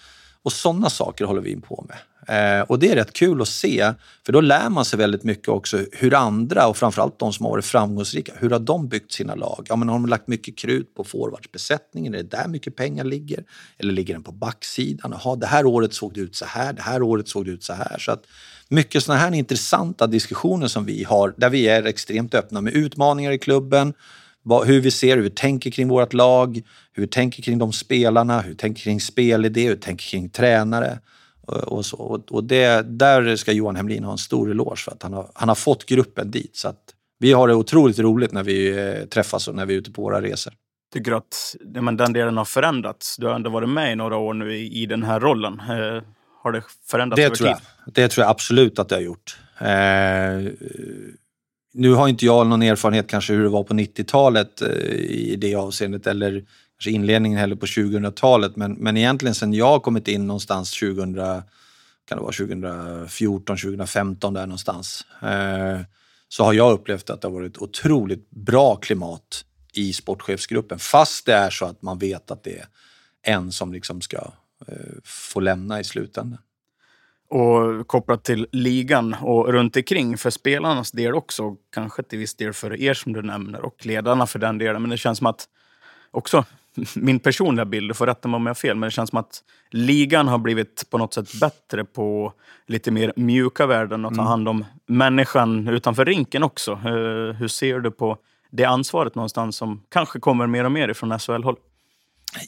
[0.43, 1.97] Och sådana saker håller vi på med.
[2.29, 3.93] Eh, och det är rätt kul att se,
[4.25, 7.51] för då lär man sig väldigt mycket också hur andra, och framförallt de som har
[7.51, 9.65] varit framgångsrika, hur har de byggt sina lag?
[9.69, 12.13] Ja, men har de lagt mycket krut på forwardsbesättningen?
[12.13, 13.43] Är det där mycket pengar ligger?
[13.77, 15.15] Eller ligger den på backsidan?
[15.23, 17.63] Jaha, det här året såg det ut så här, det här året såg det ut
[17.63, 17.97] så här.
[17.99, 18.23] Så att
[18.69, 23.31] mycket sådana här intressanta diskussioner som vi har, där vi är extremt öppna med utmaningar
[23.31, 23.93] i klubben,
[24.65, 26.61] hur vi ser, hur vi tänker kring vårt lag,
[26.93, 30.29] hur vi tänker kring de spelarna, hur vi tänker kring spelidé, hur vi tänker kring
[30.29, 30.99] tränare.
[31.47, 32.23] Och, så.
[32.29, 35.47] och det, där ska Johan Hemlin ha en stor eloge för att han har, han
[35.49, 36.55] har fått gruppen dit.
[36.55, 36.79] Så att
[37.19, 40.01] vi har det otroligt roligt när vi eh, träffas och när vi är ute på
[40.01, 40.53] våra resor.
[40.93, 43.17] Tycker du att men den delen har förändrats?
[43.17, 45.59] Du har ändå varit med i några år nu i, i den här rollen.
[45.59, 46.03] Eh,
[46.43, 47.57] har det förändrats det över tror tid?
[47.85, 47.93] Jag.
[47.93, 49.37] Det tror jag absolut att det har gjort.
[49.59, 49.67] Eh,
[51.73, 55.55] nu har inte jag någon erfarenhet kanske hur det var på 90-talet eh, i det
[55.55, 56.45] avseendet eller
[56.77, 58.55] kanske inledningen heller på 2000-talet.
[58.55, 61.15] Men, men egentligen sen jag kommit in någonstans 2000,
[62.09, 65.05] kan det vara 2014, 2015 där någonstans.
[65.21, 65.79] Eh,
[66.27, 70.79] så har jag upplevt att det har varit otroligt bra klimat i sportchefsgruppen.
[70.79, 72.65] Fast det är så att man vet att det är
[73.21, 74.17] en som liksom ska
[74.67, 76.39] eh, få lämna i slutändan.
[77.29, 81.55] Och kopplat till ligan och runt omkring för spelarnas del också.
[81.73, 84.81] Kanske till viss del för er som du nämner och ledarna för den delen.
[84.81, 85.47] Men det känns som att
[86.11, 86.45] också
[86.95, 89.19] min personliga bild, du får rätta mig om jag har fel, men det känns som
[89.19, 92.33] att ligan har blivit på något sätt bättre på
[92.67, 94.27] lite mer mjuka värden och ta mm.
[94.27, 96.71] hand om människan utanför rinken också.
[96.71, 98.17] Uh, hur ser du på
[98.51, 101.55] det ansvaret någonstans som kanske kommer mer och mer ifrån SHL-håll?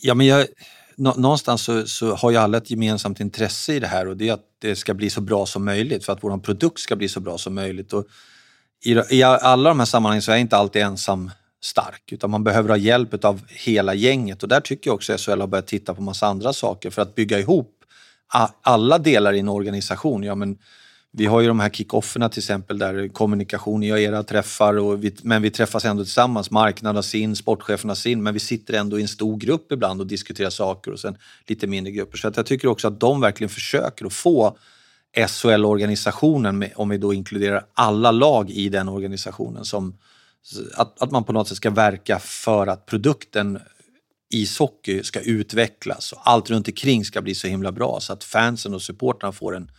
[0.02, 0.48] Ja, men jag,
[1.02, 4.34] någonstans så, så, har ju alla ett gemensamt intresse i det här och det är
[4.34, 7.20] att det ska bli så bra som möjligt för att vår produkt ska bli så
[7.20, 7.94] bra som möjligt.
[7.94, 8.06] Och
[8.86, 11.32] i, I alla de här sammanhangen så är jag inte alltid ensam
[11.64, 15.40] stark utan man behöver ha hjälp av hela gänget och där tycker jag också SHL
[15.40, 17.78] har börjat titta på massa andra saker för att bygga ihop
[18.62, 20.24] alla delar i en organisation.
[20.24, 20.58] Ja, men
[21.14, 25.16] vi har ju de här kickofferna till exempel där kommunikation, jag era träffar, och vi,
[25.24, 26.52] men vi träffas ändå tillsammans.
[26.52, 30.08] Marknaden har sin, sportcheferna sin, men vi sitter ändå i en stor grupp ibland och
[30.08, 32.18] diskuterar saker och sen lite mindre grupper.
[32.18, 34.58] Så att jag tycker också att de verkligen försöker att få
[35.28, 39.98] SHL-organisationen, om vi då inkluderar alla lag i den organisationen, som,
[40.76, 43.60] att, att man på något sätt ska verka för att produkten
[44.34, 48.74] ishockey ska utvecklas och allt runt omkring ska bli så himla bra så att fansen
[48.74, 49.72] och supportrarna får en,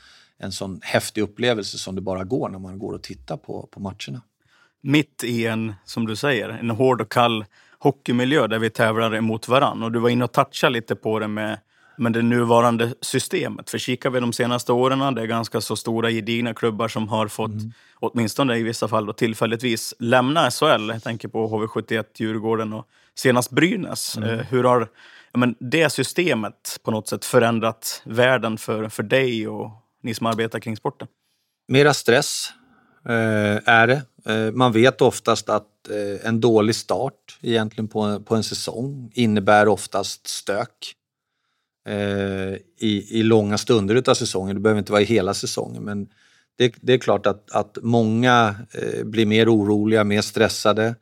[0.43, 3.81] en sån häftig upplevelse som det bara går när man går och tittar på, på
[3.81, 4.23] matcherna.
[4.81, 7.45] Mitt i en, som du säger, en hård och kall
[7.79, 9.83] hockeymiljö där vi tävlar emot varann.
[9.83, 11.59] Och du var inne och touchade lite på det med,
[11.97, 13.71] med det nuvarande systemet.
[13.71, 17.29] För kikar vi de senaste åren, det är ganska så stora gedigna klubbar som har
[17.29, 17.73] fått, mm.
[17.95, 20.89] åtminstone i vissa fall då, tillfälligtvis, lämna SHL.
[20.89, 24.17] Jag tänker på HV71, Djurgården och senast Brynäs.
[24.17, 24.31] Mm.
[24.31, 24.89] Eh, hur har
[25.35, 30.61] men, det systemet på något sätt förändrat världen för, för dig och ni som arbetar
[30.61, 31.09] kring sporten?
[31.69, 32.53] Mera stress
[33.09, 34.03] eh, är det.
[34.27, 39.69] Eh, man vet oftast att eh, en dålig start egentligen på, på en säsong innebär
[39.69, 40.95] oftast stök
[41.89, 44.55] eh, i, i långa stunder av säsongen.
[44.55, 46.09] Det behöver inte vara i hela säsongen men
[46.57, 50.95] det, det är klart att, att många eh, blir mer oroliga, mer stressade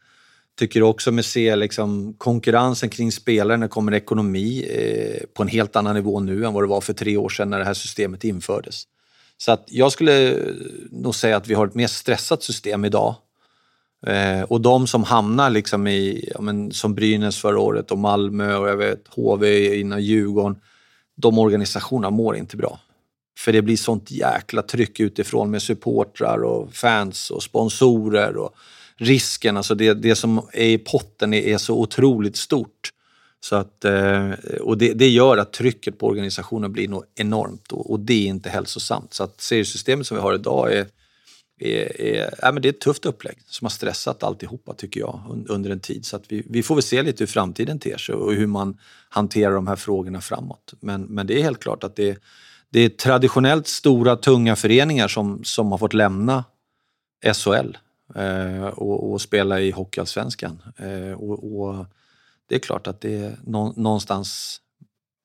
[0.61, 5.49] tycker också med se liksom, konkurrensen kring spelare när det kommer ekonomi eh, på en
[5.49, 7.75] helt annan nivå nu än vad det var för tre år sedan när det här
[7.75, 8.85] systemet infördes.
[9.37, 10.37] Så att jag skulle eh,
[10.91, 13.15] nog säga att vi har ett mer stressat system idag.
[14.07, 18.57] Eh, och de som hamnar liksom i, ja, men, som Brynäs förra året och Malmö
[18.57, 20.61] och jag vet HV innan Djurgården,
[21.17, 22.81] de organisationerna mår inte bra.
[23.39, 28.37] För det blir sånt jäkla tryck utifrån med supportrar och fans och sponsorer.
[28.37, 28.55] Och,
[29.01, 32.93] risken, alltså det, det som är i potten är, är så otroligt stort.
[33.41, 37.91] Så att, eh, och det, det, gör att trycket på organisationen blir nog enormt och,
[37.91, 39.15] och, det är inte hälsosamt.
[39.15, 40.87] Så att seriesystemet som vi har idag är,
[41.61, 45.45] är, är, ja, men det är ett tufft upplägg som har stressat alltihopa tycker jag
[45.49, 46.07] under en tid.
[46.07, 48.79] Så att vi, vi får väl se lite hur framtiden ter sig och hur man
[49.09, 50.75] hanterar de här frågorna framåt.
[50.81, 52.19] Men, men det är helt klart att det,
[52.71, 56.45] det är traditionellt stora tunga föreningar som, som har fått lämna
[57.35, 57.77] SHL
[58.15, 60.63] eh, och, och, spela i Hockeyallsvenskan.
[60.77, 61.87] Eh, och, och,
[62.47, 64.61] det är klart att det är nå, någonstans,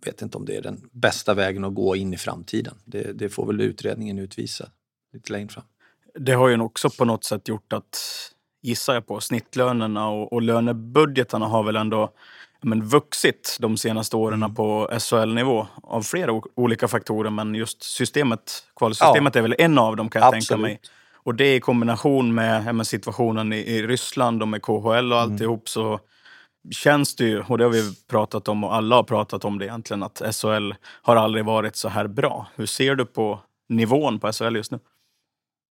[0.06, 2.76] vet inte om det är den bästa vägen att gå in i framtiden.
[2.86, 4.70] Det, det får väl utredningen utvisa
[5.14, 5.64] lite längre fram.
[6.20, 7.98] Det har ju också på något sätt gjort att,
[8.62, 12.14] gissar jag på, snittlönerna och, och lönebudgetarna har väl ändå
[12.66, 14.56] men, vuxit de senaste åren mm.
[14.56, 17.30] på SHL-nivå av flera olika faktorer.
[17.30, 19.40] Men just systemet, kvalsystemet ja.
[19.40, 20.48] är väl en av dem kan jag Absolut.
[20.48, 20.80] tänka mig.
[21.26, 25.60] Och det i kombination med, med situationen i, i, Ryssland och med KHL och alltihop
[25.60, 25.66] mm.
[25.66, 26.00] så
[26.72, 29.66] känns det ju, och det har vi pratat om och alla har pratat om det
[29.66, 32.48] egentligen, att SHL har aldrig varit så här bra.
[32.56, 34.80] Hur ser du på nivån på SHL just nu?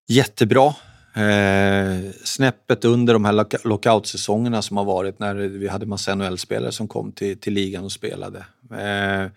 [0.08, 0.74] Jättebra.
[1.14, 6.88] Eh, snäppet under de här lockoutsäsongerna som har varit när vi hade massa NHL-spelare som
[6.88, 8.38] kom till, till ligan och spelade.
[8.70, 9.30] Eh,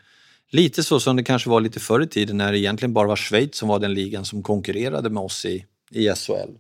[0.49, 3.15] lite så som det kanske var lite förr i tiden när det egentligen bara var
[3.15, 6.57] Schweiz som var den ligan som konkurrerade med oss i, i SHL.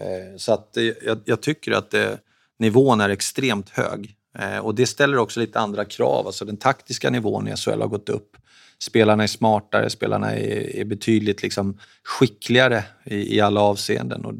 [0.00, 2.18] Eh, så att jag, jag tycker att det,
[2.58, 4.16] nivån är extremt hög.
[4.38, 6.26] Eh, och det ställer också lite andra krav.
[6.26, 8.36] Alltså den taktiska nivån i SHL har gått upp.
[8.78, 14.24] Spelarna är smartare, spelarna är, är betydligt liksom skickligare i, i, alla avseenden.
[14.24, 14.34] Och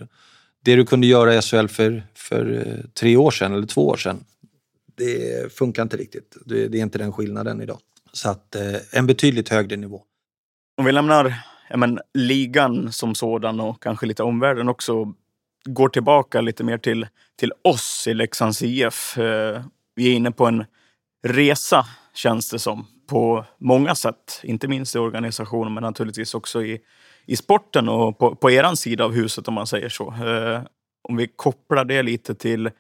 [0.62, 3.96] det du kunde göra i SHL för, för eh, tre år sedan eller två år
[3.96, 4.24] sedan,
[4.96, 6.36] det funkar inte riktigt.
[6.44, 7.78] Det, det är inte den skillnaden idag.
[8.12, 8.56] Så att
[8.90, 10.02] en betydligt högre nivå.
[10.76, 11.34] Om vi lämnar
[11.76, 15.12] men, ligan som sådan och kanske lite omvärlden också
[15.64, 17.06] går tillbaka lite mer till,
[17.38, 19.18] till oss i Leksands IF.
[19.18, 19.62] Eh,
[19.94, 20.64] vi är inne på en
[21.26, 24.40] resa, känns det som, på många sätt.
[24.42, 26.80] Inte minst i organisationen, men naturligtvis också i,
[27.26, 30.08] i sporten och på, på er sida av huset om man säger så.
[30.08, 30.62] Eh,
[31.08, 32.70] om vi kopplar det lite till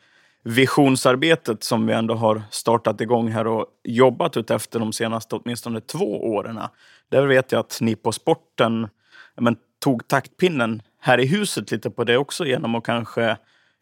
[0.44, 5.80] visionsarbetet som vi ändå har startat igång här och jobbat ut efter de senaste åtminstone
[5.80, 6.60] två åren.
[7.10, 8.88] Där vet jag att ni på sporten
[9.36, 13.36] men, tog taktpinnen här i huset lite på det också genom att kanske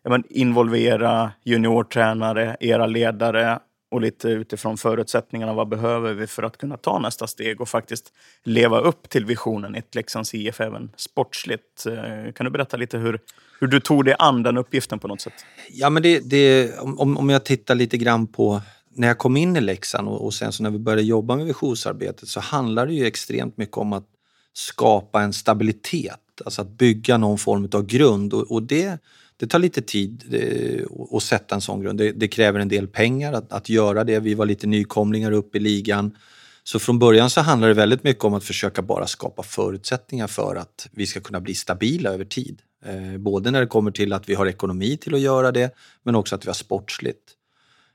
[0.08, 3.58] men, involvera juniortränare, era ledare
[3.92, 5.52] och lite utifrån förutsättningarna.
[5.52, 8.12] Vad behöver vi för att kunna ta nästa steg och faktiskt
[8.44, 11.86] leva upp till visionen i ett Leksands IF även sportsligt?
[11.86, 13.20] Eh, kan du berätta lite hur,
[13.60, 15.32] hur du tog dig an den uppgiften på något sätt?
[15.70, 18.60] Ja, men det, det, om, om jag tittar lite grann på
[18.94, 21.46] när jag kom in i Leksand och, och sen så när vi började jobba med
[21.46, 24.06] visionsarbetet så handlar det ju extremt mycket om att
[24.52, 28.98] skapa en stabilitet, alltså att bygga någon form av grund och, och det,
[29.42, 31.98] det tar lite tid eh, att sätta en sån grund.
[31.98, 34.18] Det, det kräver en del pengar att, att göra det.
[34.18, 36.16] Vi var lite nykomlingar upp i ligan.
[36.64, 40.56] Så från början så handlar det väldigt mycket om att försöka bara skapa förutsättningar för
[40.56, 42.62] att vi ska kunna bli stabila över tid.
[42.84, 46.14] Eh, både när det kommer till att vi har ekonomi till att göra det, men
[46.14, 47.22] också att vi har sportsligt.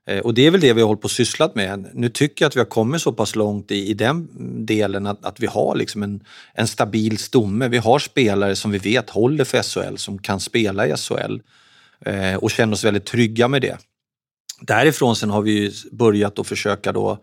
[0.08, 1.90] Eh, och det är väl det vi har hållit på och sysslat med.
[1.94, 4.28] Nu tycker jag att vi har kommit så pass långt i, i den
[4.66, 7.68] delen att, att vi har liksom en, en stabil stomme.
[7.68, 11.40] Vi har spelare som vi vet håller för SHL, som kan spela i SHL
[12.06, 13.78] eh, och känner oss väldigt trygga med det.
[14.62, 17.18] Därifrån sen har vi börjat att försöka då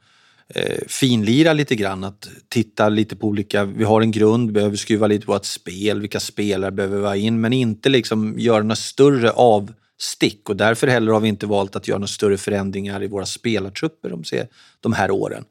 [0.54, 5.06] eh, finlira lite grann, att titta lite på olika, vi har en grund, behöver skruva
[5.06, 8.76] lite på vårt spel, vilka spelare behöver vi ha in, men inte liksom göra några
[8.76, 9.72] större av
[10.04, 13.26] stick och därför heller har vi inte valt att göra några större förändringar i våra
[13.26, 14.12] spelartrupper
[14.80, 15.44] de, här åren.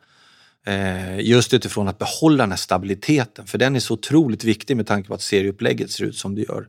[0.66, 4.88] Eh, just utifrån att behålla den här stabiliteten, för den är så otroligt viktig med
[4.88, 6.68] tanke på att serieupplägget ser ut som det gör.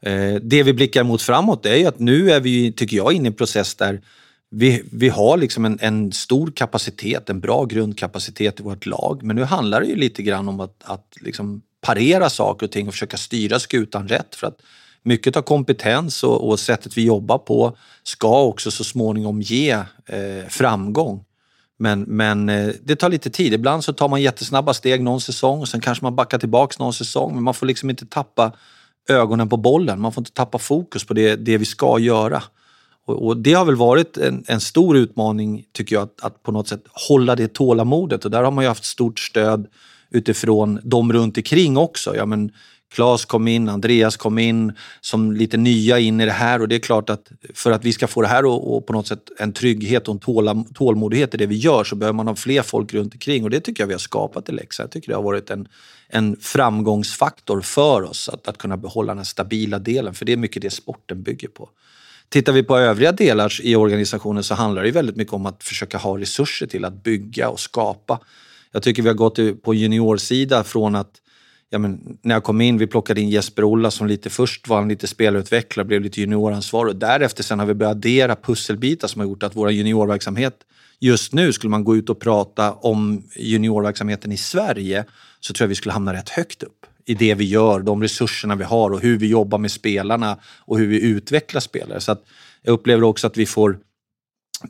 [0.00, 3.24] Eh, det vi blickar mot framåt är ju att nu är vi, tycker jag, inne
[3.24, 4.00] i en process där
[4.50, 9.22] vi, vi har liksom en, en, stor kapacitet, en bra grundkapacitet i vårt lag.
[9.22, 12.88] Men nu handlar det ju lite grann om att, att liksom parera saker och ting
[12.88, 14.34] och försöka styra skutan rätt.
[14.34, 14.60] För att
[15.06, 19.70] mycket av kompetens och, och sättet vi jobbar på ska också så småningom ge
[20.06, 21.24] eh, framgång.
[21.78, 23.52] Men, men eh, det tar lite tid.
[23.54, 26.92] Ibland så tar man jättesnabba steg någon säsong och sen kanske man backar tillbaks någon
[26.92, 27.34] säsong.
[27.34, 28.52] Men man får liksom inte tappa
[29.08, 30.00] ögonen på bollen.
[30.00, 32.42] Man får inte tappa fokus på det, det vi ska göra.
[33.06, 36.52] Och, och det har väl varit en, en, stor utmaning, tycker jag, att, att, på
[36.52, 38.24] något sätt hålla det tålamodet.
[38.24, 39.66] Och där har man ju haft stort stöd
[40.10, 42.16] utifrån de runt omkring också.
[42.16, 42.52] Ja, men
[42.94, 46.74] Claes kom in, Andreas kom in som lite nya in i det här och det
[46.74, 49.22] är klart att för att vi ska få det här och, och på något sätt
[49.38, 52.62] en trygghet och en tåla, tålmodighet i det vi gör så behöver man ha fler
[52.62, 54.86] folk runt omkring och det tycker jag vi har skapat i Leksand.
[54.86, 55.68] Jag tycker det har varit en,
[56.08, 60.36] en framgångsfaktor för oss att, att kunna behålla den här stabila delen för det är
[60.36, 61.70] mycket det sporten bygger på.
[62.28, 65.98] Tittar vi på övriga delar i organisationen så handlar det väldigt mycket om att försöka
[65.98, 68.20] ha resurser till att bygga och skapa.
[68.72, 71.20] Jag tycker vi har gått på juniorsida från att
[71.70, 74.76] ja, men, när jag kom in, vi plockade in Jesper Olla som lite först var
[74.76, 79.20] han lite spelutvecklare, blev lite junioransvarig och därefter sen har vi börjat addera pusselbitar som
[79.20, 80.54] har gjort att vår juniorverksamhet
[81.00, 85.04] just nu, skulle man gå ut och prata om juniorverksamheten i Sverige,
[85.40, 88.54] så tror jag vi skulle hamna rätt högt upp i det vi gör, de resurserna
[88.54, 92.00] vi har och hur vi jobbar med spelarna och hur vi utvecklar spelare.
[92.00, 92.24] Så att
[92.62, 93.78] jag upplever också att vi får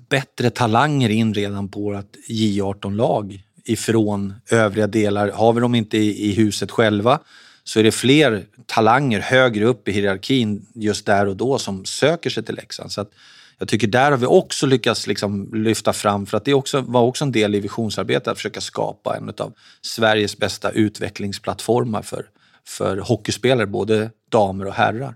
[0.09, 5.31] bättre talanger in redan på vårt J18-lag ifrån övriga delar.
[5.31, 7.21] Har vi dem inte i, i huset själva
[7.65, 12.31] så är det fler talanger högre upp i hierarkin just där och då som söker
[12.31, 12.93] sig till Leksand.
[12.93, 13.11] Så att
[13.59, 17.03] jag tycker där har vi också lyckats liksom lyfta fram, för att det också, var
[17.03, 19.53] också en del i visionsarbetet att försöka skapa en av
[19.83, 22.27] Sveriges bästa utvecklingsplattformar för,
[22.67, 25.15] för hockeyspelare, både damer och herrar.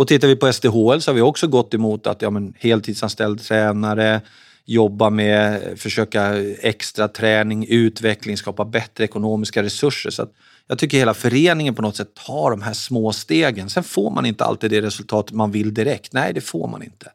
[0.00, 3.42] Och tittar vi på SDHL så har vi också gått emot att ja, men, heltidsanställd
[3.42, 4.20] tränare,
[4.64, 10.10] jobba med, försöka extra träning, utveckling, skapa bättre ekonomiska resurser.
[10.10, 10.26] Så
[10.66, 13.70] jag tycker hela föreningen på något sätt tar de här små stegen.
[13.70, 16.12] Sen får man inte alltid det resultat man vill direkt.
[16.12, 17.12] Nej, det får man inte.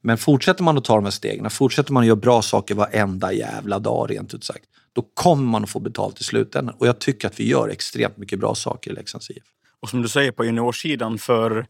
[0.00, 3.32] Men fortsätter man att ta de här stegen, fortsätter man att göra bra saker varenda
[3.32, 6.74] jävla dag rent ut sagt, då kommer man att få betalt i slutändan.
[6.78, 9.42] Och jag tycker att vi gör extremt mycket bra saker i Leksands IF.
[9.80, 11.66] Och som du säger på juniorsidan, för,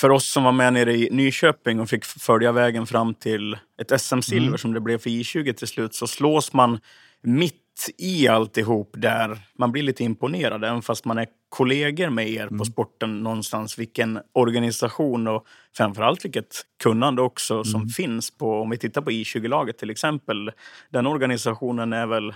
[0.00, 4.00] för oss som var med nere i Nyköping och fick följa vägen fram till ett
[4.00, 4.58] SM-silver mm.
[4.58, 6.80] som det blev för I20 till slut, så slås man
[7.22, 7.54] mitt
[7.98, 9.38] i alltihop där.
[9.58, 12.58] Man blir lite imponerad, även fast man är kollegor med er mm.
[12.58, 13.78] på sporten någonstans.
[13.78, 17.64] Vilken organisation och framförallt vilket kunnande också mm.
[17.64, 20.50] som finns på, om vi tittar på I20-laget till exempel.
[20.90, 22.34] Den organisationen är väl,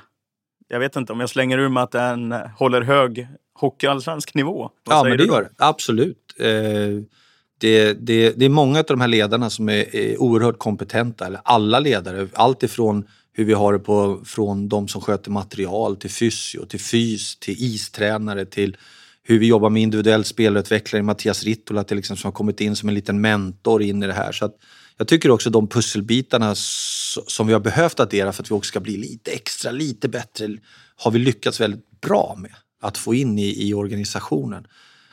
[0.68, 4.70] jag vet inte om jag slänger ur mig att den håller hög hockeyallsvensk nivå.
[4.84, 5.50] Vad ja, men det gör det.
[5.58, 6.34] Absolut.
[6.38, 6.48] Eh,
[7.62, 11.40] det, det, det är många av de här ledarna som är, är oerhört kompetenta, eller
[11.44, 12.28] alla ledare.
[12.32, 16.80] Allt ifrån hur vi har det på, från de som sköter material till fysio, till
[16.80, 18.76] fys, till istränare, till
[19.22, 21.02] hur vi jobbar med individuell spelutvecklare.
[21.02, 24.12] Mattias Rittola till exempel som har kommit in som en liten mentor in i det
[24.12, 24.32] här.
[24.32, 24.56] Så att
[24.96, 26.54] jag tycker också de pusselbitarna
[27.26, 30.48] som vi har behövt addera för att vi också ska bli lite extra, lite bättre,
[30.96, 34.66] har vi lyckats väldigt bra med att få in i, i organisationen.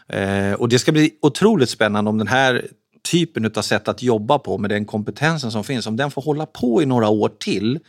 [0.09, 2.67] Eh, och det ska bli otroligt spännande om den här
[3.11, 6.45] typen av sätt att jobba på med den kompetensen som finns, om den får hålla
[6.45, 7.79] på i några år till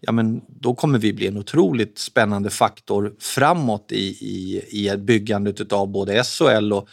[0.00, 5.72] ja, men då kommer vi bli en otroligt spännande faktor framåt i, i, i byggandet
[5.72, 6.88] av både SHL och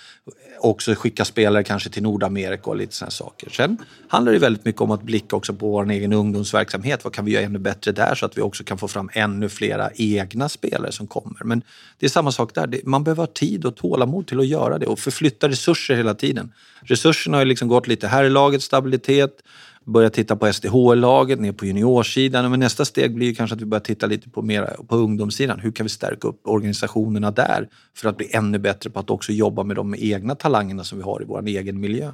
[0.59, 3.49] också skicka spelare kanske till Nordamerika och lite sådana saker.
[3.49, 3.77] Sen
[4.07, 7.03] handlar det väldigt mycket om att blicka också på vår egen ungdomsverksamhet.
[7.03, 9.49] Vad kan vi göra ännu bättre där så att vi också kan få fram ännu
[9.49, 11.43] flera egna spelare som kommer.
[11.43, 11.61] Men
[11.99, 12.81] det är samma sak där.
[12.83, 16.53] Man behöver ha tid och tålamod till att göra det och förflytta resurser hela tiden.
[16.81, 19.43] Resurserna har ju liksom gått lite här i laget, stabilitet,
[19.87, 22.51] börja titta på SDHL-laget, ner på juniorsidan.
[22.51, 25.59] Men nästa steg blir kanske att vi börjar titta lite på, mer på ungdomssidan.
[25.59, 29.31] Hur kan vi stärka upp organisationerna där för att bli ännu bättre på att också
[29.31, 32.11] jobba med de egna talangerna som vi har i vår egen miljö.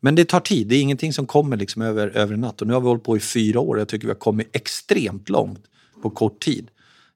[0.00, 0.66] Men det tar tid.
[0.66, 2.60] Det är ingenting som kommer liksom över, över en natt.
[2.60, 4.56] Och nu har vi hållit på i fyra år och jag tycker vi har kommit
[4.56, 5.64] extremt långt
[6.02, 6.70] på kort tid.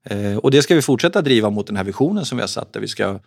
[0.05, 2.73] Eh, och det ska vi fortsätta driva mot den här visionen som vi har satt
[2.73, 3.19] där vi ska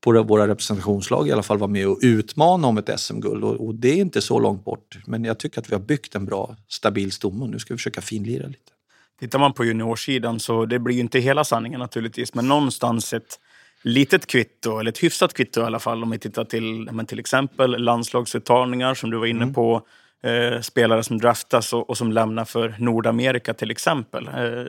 [0.00, 3.44] på våra representationslag i alla fall vara med och utmana om ett SM-guld.
[3.44, 4.98] Och, och, det är inte så långt bort.
[5.06, 8.00] Men jag tycker att vi har byggt en bra, stabil stomme nu ska vi försöka
[8.00, 8.72] finlira lite.
[9.20, 13.38] Tittar man på juniorsidan så det blir ju inte hela sanningen naturligtvis, men någonstans ett
[13.82, 17.18] litet kvitto, eller ett hyfsat kvitto i alla fall, om vi tittar till men till
[17.18, 19.54] exempel landslagsuttagningar som du var inne mm.
[19.54, 19.82] på,
[20.22, 24.28] eh, spelare som draftas och, och, som lämnar för Nordamerika till exempel.
[24.28, 24.64] Eh,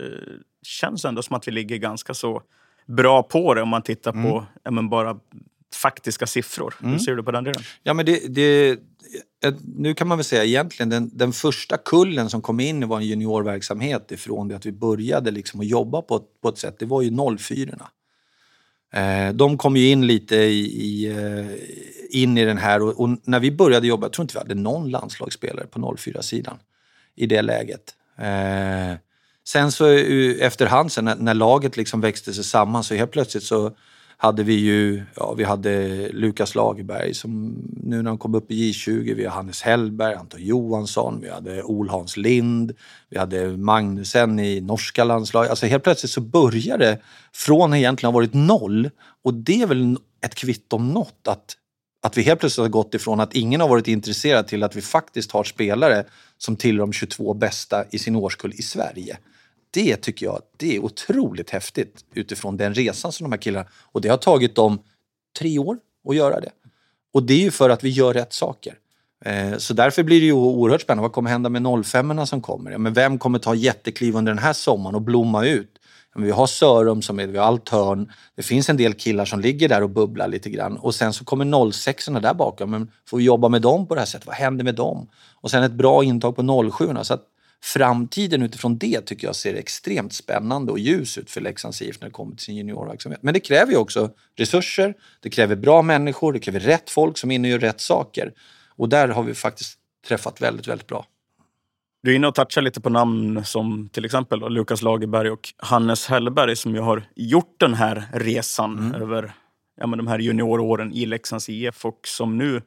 [0.64, 2.42] känns ändå som att vi ligger ganska så
[2.96, 4.24] bra på det om man tittar mm.
[4.24, 5.18] på ja, men bara
[5.76, 6.74] faktiska siffror.
[6.80, 6.92] Mm.
[6.92, 7.62] Hur ser du på den delen?
[7.84, 8.80] Ja, men det, det,
[9.76, 13.02] nu kan man väl säga egentligen den, den första kullen som kom in i vår
[13.02, 17.02] juniorverksamhet ifrån det att vi började liksom att jobba på, på ett sätt, det var
[17.02, 17.90] ju 04
[18.94, 23.10] eh, De kom ju in lite i, i eh, in i den här och, och,
[23.24, 26.58] när vi började jobba, jag tror inte vi hade någon landslagsspelare på 04-sidan
[27.16, 27.96] i det läget.
[28.18, 28.98] Eh,
[29.48, 33.44] Sen så eh, efterhand, sen när, när laget liksom växte sig samman, så helt plötsligt
[33.44, 33.72] så
[34.18, 38.72] hade vi ju, ja, vi hade Lukas Lagerberg som nu när han kom upp i
[38.72, 42.74] J20, vi har Hannes Hellberg, Anton Johansson, vi hade Ol-Hans Lind,
[43.10, 45.50] vi hade Magnusen i norska landslaget.
[45.50, 46.98] Alltså helt plötsligt så började
[47.34, 48.90] från egentligen ha varit noll
[49.24, 51.58] och det är väl ett kvitto om något att
[52.04, 54.82] att vi helt plötsligt har gått ifrån att ingen har varit intresserad till att vi
[54.82, 56.06] faktiskt har spelare
[56.42, 59.18] som tillhör de 22 bästa i sin årskull i Sverige
[59.72, 63.68] det tycker jag det är otroligt häftigt utifrån den resan som de här killarna...
[63.74, 64.80] Och det har tagit dem
[65.40, 65.78] tre år
[66.10, 66.52] att göra det.
[67.14, 68.78] Och det är ju för att vi gör rätt saker.
[69.26, 71.02] Eh, så därför blir det ju oerhört spännande.
[71.02, 72.78] Vad kommer hända med 05 som kommer?
[72.78, 75.80] Men vem kommer ta jättekliv under den här sommaren och blomma ut?
[76.16, 78.12] Men vi har Sörum som är, vi har Althörn.
[78.36, 80.78] Det finns en del killar som ligger där och bubblar lite grann.
[80.78, 82.72] Och sen så kommer 06 där bakom.
[82.72, 84.28] Men får vi jobba med dem på det här sättet?
[84.28, 85.10] Vad händer med dem?
[85.42, 87.24] Och sen ett bra intag på 07 så att
[87.64, 92.08] framtiden utifrån det tycker jag ser extremt spännande och ljus ut för Leksands IF när
[92.08, 93.24] det kommer till sin juniorverksamhet.
[93.24, 97.32] Men det kräver ju också resurser, det kräver bra människor, det kräver rätt folk som
[97.32, 98.34] är inne och gör rätt saker.
[98.76, 101.06] Och där har vi faktiskt träffat väldigt, väldigt bra.
[102.04, 105.54] Du är inne och touchar lite på namn som till exempel då, Lukas Lagerberg och
[105.58, 109.02] Hannes Hellberg som ju har gjort den här resan mm.
[109.02, 109.34] över
[109.78, 112.62] ja, men de här junioråren i Leksands IF och som nu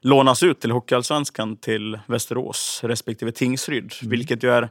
[0.00, 3.92] lånas ut till Hockeyallsvenskan till Västerås respektive Tingsryd.
[4.02, 4.10] Mm.
[4.10, 4.68] Vilket ju är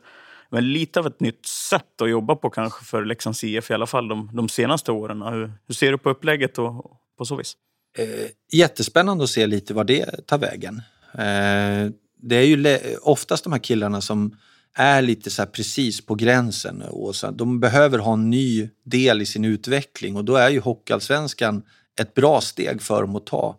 [0.50, 3.86] men lite av ett nytt sätt att jobba på kanske för Leksands IF i alla
[3.86, 5.22] fall de, de senaste åren.
[5.22, 7.54] Hur, hur, ser du på upplägget och, på så vis?
[7.98, 10.82] Eh, jättespännande att se lite vad det tar vägen.
[11.14, 11.92] Eh,
[12.22, 14.38] det är ju oftast de här killarna som
[14.76, 16.82] är lite så precis på gränsen.
[16.82, 20.60] Och så, de behöver ha en ny del i sin utveckling och då är ju
[20.60, 21.64] Hockeyallsvenskan
[22.00, 23.58] ett bra steg för dem att ta.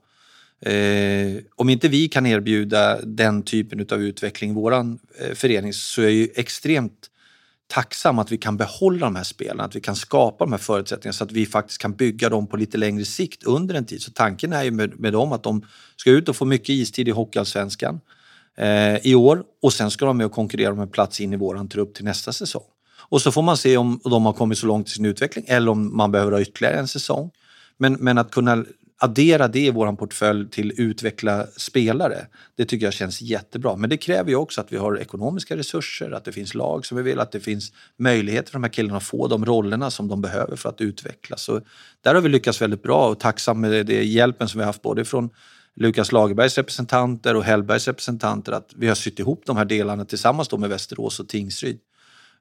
[0.61, 4.85] Eh, om inte vi kan erbjuda den typen av utveckling i vår eh,
[5.35, 7.11] förening så är jag ju extremt
[7.69, 9.61] tacksam att vi kan behålla de här spelen.
[9.61, 12.57] att vi kan skapa de här förutsättningarna så att vi faktiskt kan bygga dem på
[12.57, 14.03] lite längre sikt under en tid.
[14.03, 17.09] Så tanken är ju med, med dem att de ska ut och få mycket istid
[17.09, 18.01] i Hockeyallsvenskan
[18.57, 21.37] eh, i år och sen ska de med och konkurrera om en plats in i
[21.37, 22.65] våran trupp till nästa säsong.
[23.09, 25.71] Och så får man se om de har kommit så långt i sin utveckling eller
[25.71, 27.31] om man behöver ha ytterligare en säsong.
[27.79, 28.65] Men, men att kunna
[28.99, 32.27] addera det i vår portfölj till utveckla spelare,
[32.57, 33.77] det tycker jag känns jättebra.
[33.77, 36.97] Men det kräver ju också att vi har ekonomiska resurser, att det finns lag som
[36.97, 40.09] vi vill, att det finns möjligheter för de här killarna att få de rollerna som
[40.09, 41.43] de behöver för att utvecklas.
[41.43, 41.61] Så
[42.01, 44.83] där har vi lyckats väldigt bra och tacksam med det hjälpen som vi har haft
[44.83, 45.31] både från
[45.77, 50.49] Lukas Lagerbergs representanter och Hellbergs representanter att vi har sytt ihop de här delarna tillsammans
[50.49, 51.79] då med Västerås och Tingsryd.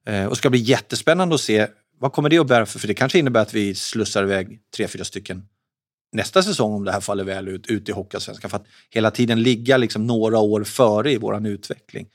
[0.06, 1.68] Eh, och det ska bli jättespännande att se
[2.00, 2.80] vad kommer det att bära för?
[2.80, 5.44] För det kanske innebär att vi slussar iväg tre, fyra stycken
[6.16, 8.50] nästa säsong om det här faller väl ut, ut i Hockeyallsvenskan.
[8.50, 12.08] För att hela tiden ligga liksom några år före i vår utveckling.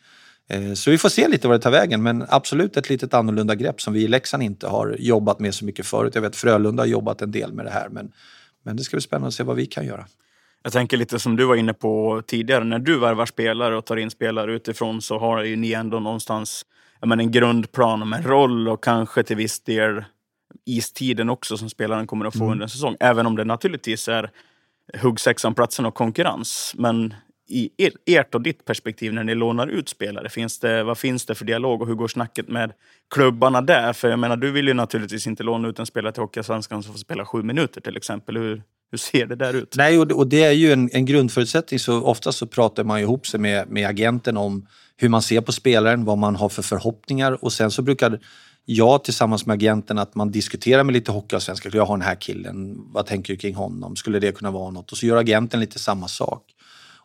[0.48, 3.54] Eh, så vi får se lite vad det tar vägen, men absolut ett litet annorlunda
[3.54, 6.14] grepp som vi i Leksand inte har jobbat med så mycket förut.
[6.14, 8.12] Jag vet Frölunda har jobbat en del med det här, men,
[8.62, 10.06] men det ska bli spännande att se vad vi kan göra.
[10.62, 13.96] Jag tänker lite som du var inne på tidigare, när du värvar spelare och tar
[13.96, 16.66] in spelare utifrån så har ju ni ändå någonstans
[17.06, 20.04] men, en grundplan med roll och kanske till viss del
[20.66, 22.52] istiden också som spelaren kommer att få mm.
[22.52, 22.96] under en säsong.
[23.00, 24.30] Även om det naturligtvis är
[25.02, 26.74] huggsexan-platsen och konkurrens.
[26.78, 27.14] Men
[27.48, 27.70] i
[28.06, 31.44] ert och ditt perspektiv när ni lånar ut spelare, finns det, vad finns det för
[31.44, 32.72] dialog och hur går snacket med
[33.14, 33.92] klubbarna där?
[33.92, 36.92] För jag menar, du vill ju naturligtvis inte låna ut en spelare till Hockeyallsvenskan som
[36.92, 38.36] får spela sju minuter till exempel.
[38.36, 39.74] Hur, hur ser det där ut?
[39.76, 41.80] Nej, och det är ju en, en grundförutsättning.
[41.80, 44.66] Så ofta så pratar man ihop sig med, med agenten om
[44.96, 48.20] hur man ser på spelaren, vad man har för förhoppningar och sen så brukar
[48.64, 51.70] jag tillsammans med agenten att man diskuterar med lite hockeyallsvenskar.
[51.74, 53.96] Jag har den här killen, vad tänker du kring honom?
[53.96, 54.92] Skulle det kunna vara något?
[54.92, 56.42] Och så gör agenten lite samma sak.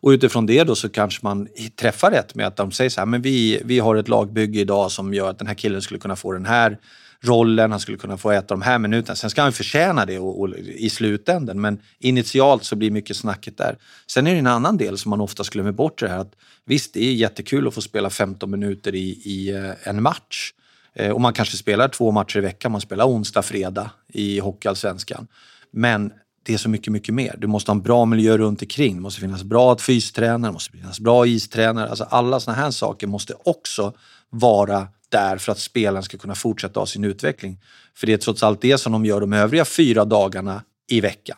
[0.02, 3.06] Och utifrån det då så kanske man träffar rätt med att de säger så här,
[3.06, 6.16] men vi, vi har ett lagbygge idag som gör att den här killen skulle kunna
[6.16, 6.78] få den här
[7.22, 9.16] rollen, han skulle kunna få äta de här minuterna.
[9.16, 13.58] Sen ska han förtjäna det och, och, i slutändan, men initialt så blir mycket snacket
[13.58, 13.78] där.
[14.08, 16.36] Sen är det en annan del som man oftast glömmer bort det här att
[16.66, 20.52] visst, det är jättekul att få spela 15 minuter i, i eh, en match.
[20.94, 25.28] Eh, och man kanske spelar två matcher i veckan, man spelar onsdag, fredag i Hockeyallsvenskan.
[25.72, 26.12] Men
[26.46, 27.36] det är så mycket, mycket mer.
[27.38, 28.96] Du måste ha en bra miljö runt omkring.
[28.96, 31.90] Det måste finnas bra fystränare, det måste finnas bra istränare.
[31.90, 33.94] Alltså alla sådana här saker måste också
[34.30, 37.58] vara där för att spelaren ska kunna fortsätta ha sin utveckling.
[37.96, 41.38] För det är trots allt det som de gör de övriga fyra dagarna i veckan.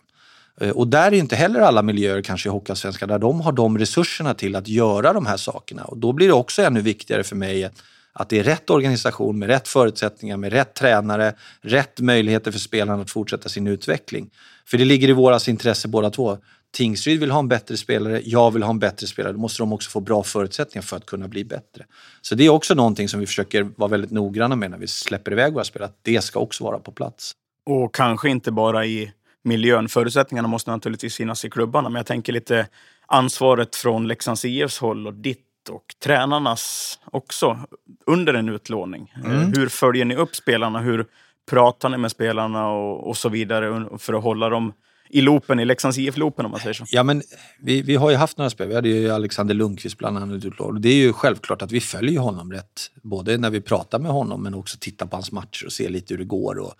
[0.61, 3.77] Eh, och där är inte heller alla miljöer kanske i Hockeyallsvenskan där de har de
[3.77, 5.83] resurserna till att göra de här sakerna.
[5.83, 7.71] Och då blir det också ännu viktigare för mig
[8.19, 13.01] att det är rätt organisation med rätt förutsättningar, med rätt tränare, rätt möjligheter för spelarna
[13.01, 14.29] att fortsätta sin utveckling.
[14.65, 16.37] För det ligger i våras intresse båda två.
[16.77, 19.33] Tingsryd vill ha en bättre spelare, jag vill ha en bättre spelare.
[19.33, 21.85] Då måste de också få bra förutsättningar för att kunna bli bättre.
[22.21, 25.31] Så det är också någonting som vi försöker vara väldigt noggranna med när vi släpper
[25.31, 27.31] iväg våra spelare, att det ska också vara på plats.
[27.65, 29.11] Och kanske inte bara i
[29.43, 29.89] miljön.
[29.89, 32.67] Förutsättningarna måste naturligtvis finnas i klubbarna, men jag tänker lite
[33.05, 37.59] ansvaret från Leksands IFs håll och ditt och tränarnas också
[38.05, 39.13] under en utlåning.
[39.25, 39.53] Mm.
[39.53, 40.79] Hur följer ni upp spelarna?
[40.79, 41.05] Hur
[41.49, 44.73] pratar ni med spelarna och, och så vidare för att hålla dem
[45.09, 46.85] i loopen, i Leksands IF-loopen om man säger så?
[46.89, 47.21] Ja, men
[47.59, 48.67] vi, vi har ju haft några spel.
[48.67, 50.43] Vi hade ju Alexander Lundqvist bland annat.
[50.79, 52.91] Det är ju självklart att vi följer honom rätt.
[53.01, 56.13] Både när vi pratar med honom men också tittar på hans matcher och ser lite
[56.13, 56.59] hur det går.
[56.59, 56.73] Och,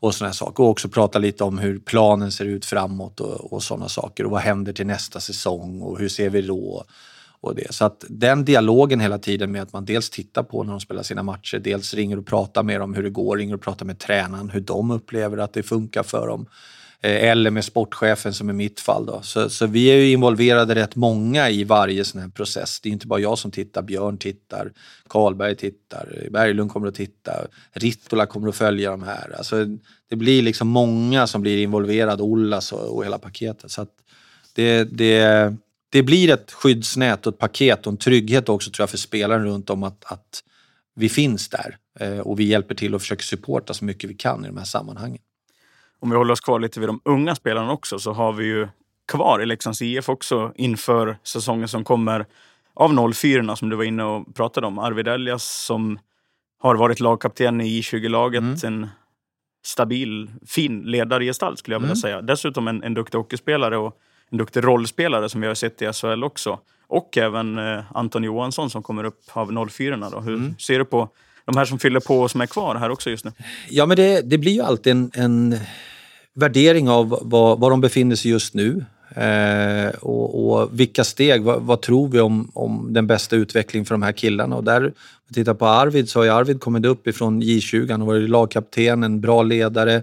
[0.00, 0.62] och sådana saker.
[0.62, 4.24] Och också prata lite om hur planen ser ut framåt och, och sådana saker.
[4.24, 6.84] Och vad händer till nästa säsong och hur ser vi då?
[7.40, 7.74] Och det.
[7.74, 11.02] Så att den dialogen hela tiden med att man dels tittar på när de spelar
[11.02, 13.98] sina matcher, dels ringer och pratar med dem hur det går, ringer och pratar med
[13.98, 16.46] tränaren hur de upplever att det funkar för dem.
[17.02, 19.06] Eh, eller med sportchefen som i mitt fall.
[19.06, 19.22] Då.
[19.22, 22.80] Så, så vi är ju involverade rätt många i varje sån här process.
[22.80, 24.72] Det är inte bara jag som tittar, Björn tittar,
[25.08, 27.32] Karlberg tittar, Berglund kommer att titta,
[27.72, 29.34] Rittola kommer att följa de här.
[29.38, 29.66] Alltså,
[30.08, 33.70] det blir liksom många som blir involverade, Ollas och, och hela paketet.
[33.70, 33.86] Så
[34.54, 35.54] det, det,
[35.90, 39.44] det blir ett skyddsnät och ett paket och en trygghet också tror jag för spelaren
[39.44, 40.42] runt om att, att
[40.94, 44.44] vi finns där eh, och vi hjälper till och försöker supporta så mycket vi kan
[44.44, 45.22] i de här sammanhangen.
[46.00, 48.68] Om vi håller oss kvar lite vid de unga spelarna också så har vi ju
[49.08, 52.26] kvar i Leksands IF också inför säsongen som kommer
[52.74, 54.78] av 04 som du var inne och pratade om.
[54.78, 55.98] Arvid Elias som
[56.58, 58.42] har varit lagkapten i J20-laget.
[58.42, 58.56] Mm.
[58.64, 58.88] En
[59.64, 61.96] stabil, fin ledargestalt skulle jag vilja mm.
[61.96, 62.22] säga.
[62.22, 63.98] Dessutom en, en duktig hockeyspelare och
[64.30, 66.58] en duktig rollspelare som vi har sett i SHL också.
[66.86, 70.20] Och även eh, Anton Johansson som kommer upp av 04 då.
[70.20, 70.54] Hur mm.
[70.58, 71.08] ser du på
[71.44, 73.32] de här som fyller på och som är kvar här också just nu?
[73.68, 75.56] Ja, men det, det blir ju alltid en, en
[76.34, 78.84] värdering av var, var de befinner sig just nu.
[79.14, 83.94] Eh, och, och, vilka steg, vad, vad, tror vi om, om den bästa utvecklingen för
[83.94, 84.56] de här killarna?
[84.56, 84.92] Och där, om
[85.28, 88.30] vi tittar på Arvid, så har ju Arvid kommit upp ifrån J20, han har varit
[88.30, 90.02] lagkapten, en bra ledare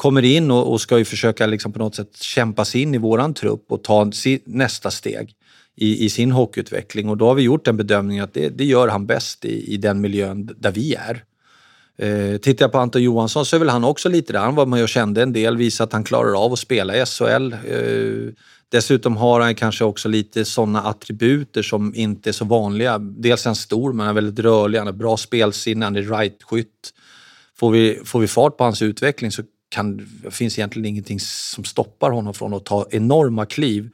[0.00, 2.98] kommer in och, och ska ju försöka liksom på något sätt kämpa sig in i
[2.98, 5.34] våran trupp och ta si, nästa steg
[5.76, 7.08] i, i, sin hockeyutveckling.
[7.08, 9.76] Och då har vi gjort den bedömningen att det, det gör han bäst i, i
[9.76, 11.24] den miljön där vi är.
[12.00, 14.40] Eh, tittar jag på Anton Johansson så är väl han också lite där.
[14.40, 17.06] Han var med och kände en del, visade att han klarar av att spela i
[17.06, 17.52] SHL.
[17.52, 18.32] Eh,
[18.68, 22.98] dessutom har han kanske också lite sådana attributer som inte är så vanliga.
[22.98, 26.02] Dels är han stor, men han är väldigt rörlig, han har bra spelsinne, han är
[26.02, 26.94] right-skytt.
[27.56, 32.10] Får vi, får vi fart på hans utveckling så kan, finns egentligen ingenting som stoppar
[32.10, 33.90] honom från att ta enorma kliv.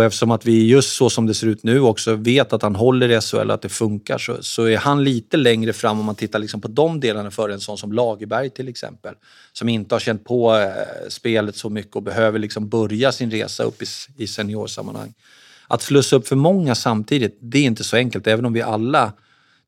[0.00, 2.76] Och eftersom att vi just så som det ser ut nu också vet att han
[2.76, 6.06] håller i SHL, och att det funkar, så, så är han lite längre fram om
[6.06, 9.14] man tittar liksom på de delarna för en sån som Lagerberg till exempel.
[9.52, 13.62] Som inte har känt på eh, spelet så mycket och behöver liksom börja sin resa
[13.62, 13.86] upp i,
[14.16, 15.14] i seniorsammanhang.
[15.68, 18.26] Att slussa upp för många samtidigt, det är inte så enkelt.
[18.26, 19.12] Även om vi alla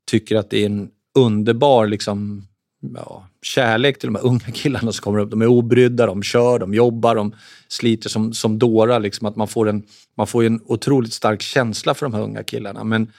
[0.06, 2.46] tycker att det är en underbar liksom,
[2.94, 5.30] ja, kärlek till de här unga killarna som kommer upp.
[5.30, 7.34] De är obrydda, de kör, de jobbar, de
[7.68, 9.00] sliter som, som dårar.
[9.00, 9.82] Liksom, att man får, en,
[10.16, 12.84] man får en otroligt stark känsla för de här unga killarna.
[12.84, 13.12] Men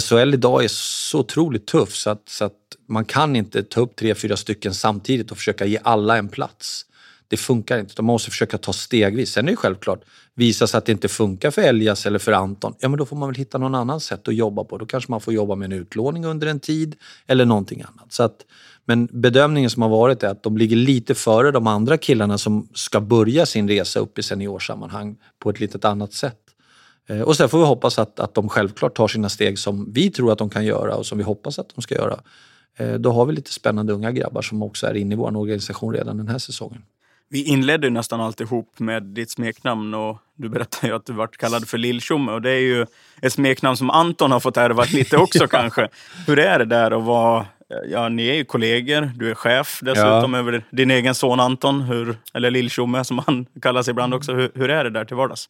[0.00, 2.52] SHL idag är så otroligt tuff så att, så att
[2.88, 6.86] man kan inte ta upp tre, fyra stycken samtidigt och försöka ge alla en plats.
[7.28, 7.94] Det funkar inte.
[7.96, 9.30] De måste försöka ta stegvis.
[9.30, 10.04] Sen är det självklart,
[10.34, 13.16] visar sig att det inte funkar för Elias eller för Anton, ja men då får
[13.16, 14.78] man väl hitta någon annan sätt att jobba på.
[14.78, 16.96] Då kanske man får jobba med en utlåning under en tid
[17.26, 18.12] eller någonting annat.
[18.12, 18.46] Så att,
[18.84, 22.68] men bedömningen som har varit är att de ligger lite före de andra killarna som
[22.74, 26.38] ska börja sin resa upp i seniorsammanhang på ett lite annat sätt.
[27.08, 30.10] Eh, och sen får vi hoppas att, att de självklart tar sina steg som vi
[30.10, 32.20] tror att de kan göra och som vi hoppas att de ska göra.
[32.76, 35.94] Eh, då har vi lite spännande unga grabbar som också är inne i vår organisation
[35.94, 36.82] redan den här säsongen.
[37.32, 41.68] Vi inledde nästan alltihop med ditt smeknamn och du berättade ju att du vart kallad
[41.68, 42.86] för Lilltjomme och det är ju
[43.22, 45.88] ett smeknamn som Anton har fått ärva lite också kanske.
[46.26, 47.46] Hur är det där att vara
[47.88, 49.12] Ja, ni är ju kollegor.
[49.16, 50.38] Du är chef dessutom ja.
[50.38, 54.34] över din egen son Anton, hur, eller Lilltjomme som han kallas ibland också.
[54.34, 55.48] Hur, hur, är det där till vardags?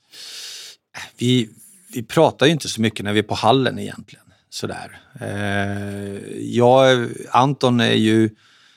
[1.19, 1.49] Vi,
[1.95, 4.25] vi pratar ju inte så mycket när vi är på hallen egentligen.
[4.51, 4.99] Sådär.
[5.21, 8.31] Eh, jag, Anton är ju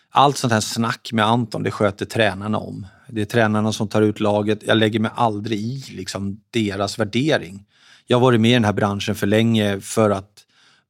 [0.09, 2.87] allt sånt här snack med Anton, det sköter tränarna om.
[3.07, 4.59] Det är tränarna som tar ut laget.
[4.65, 7.65] Jag lägger mig aldrig i liksom, deras värdering.
[8.07, 10.42] Jag har varit med i den här branschen för länge för att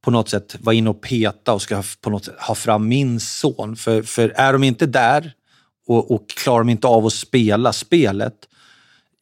[0.04, 3.20] på något sätt vara inne och peta och ska på något sätt ha fram min
[3.20, 3.76] son.
[3.76, 5.34] För, för är de inte där
[5.88, 8.34] och, och klarar de inte av att spela spelet,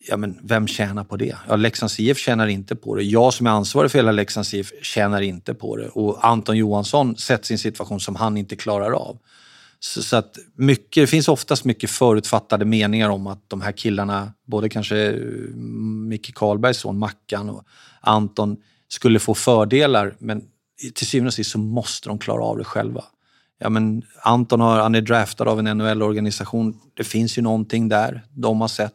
[0.09, 1.35] ja men vem tjänar på det?
[1.47, 3.03] Ja, Leksands IF tjänar inte på det.
[3.03, 5.87] Jag som är ansvarig för hela Leksands IF tjänar inte på det.
[5.87, 9.17] Och Anton Johansson sätts i en situation som han inte klarar av.
[9.79, 14.33] Så, så, att mycket, det finns oftast mycket förutfattade meningar om att de här killarna,
[14.47, 17.63] både kanske mm, Micke Karlbergs son Mackan och
[18.01, 18.57] Anton,
[18.87, 20.15] skulle få fördelar.
[20.19, 20.43] Men
[20.93, 23.03] till syvende och sist så måste de klara av det själva.
[23.59, 26.79] Ja, men Anton har, han är draftad av en NHL-organisation.
[26.93, 28.93] Det finns ju någonting där de har sett.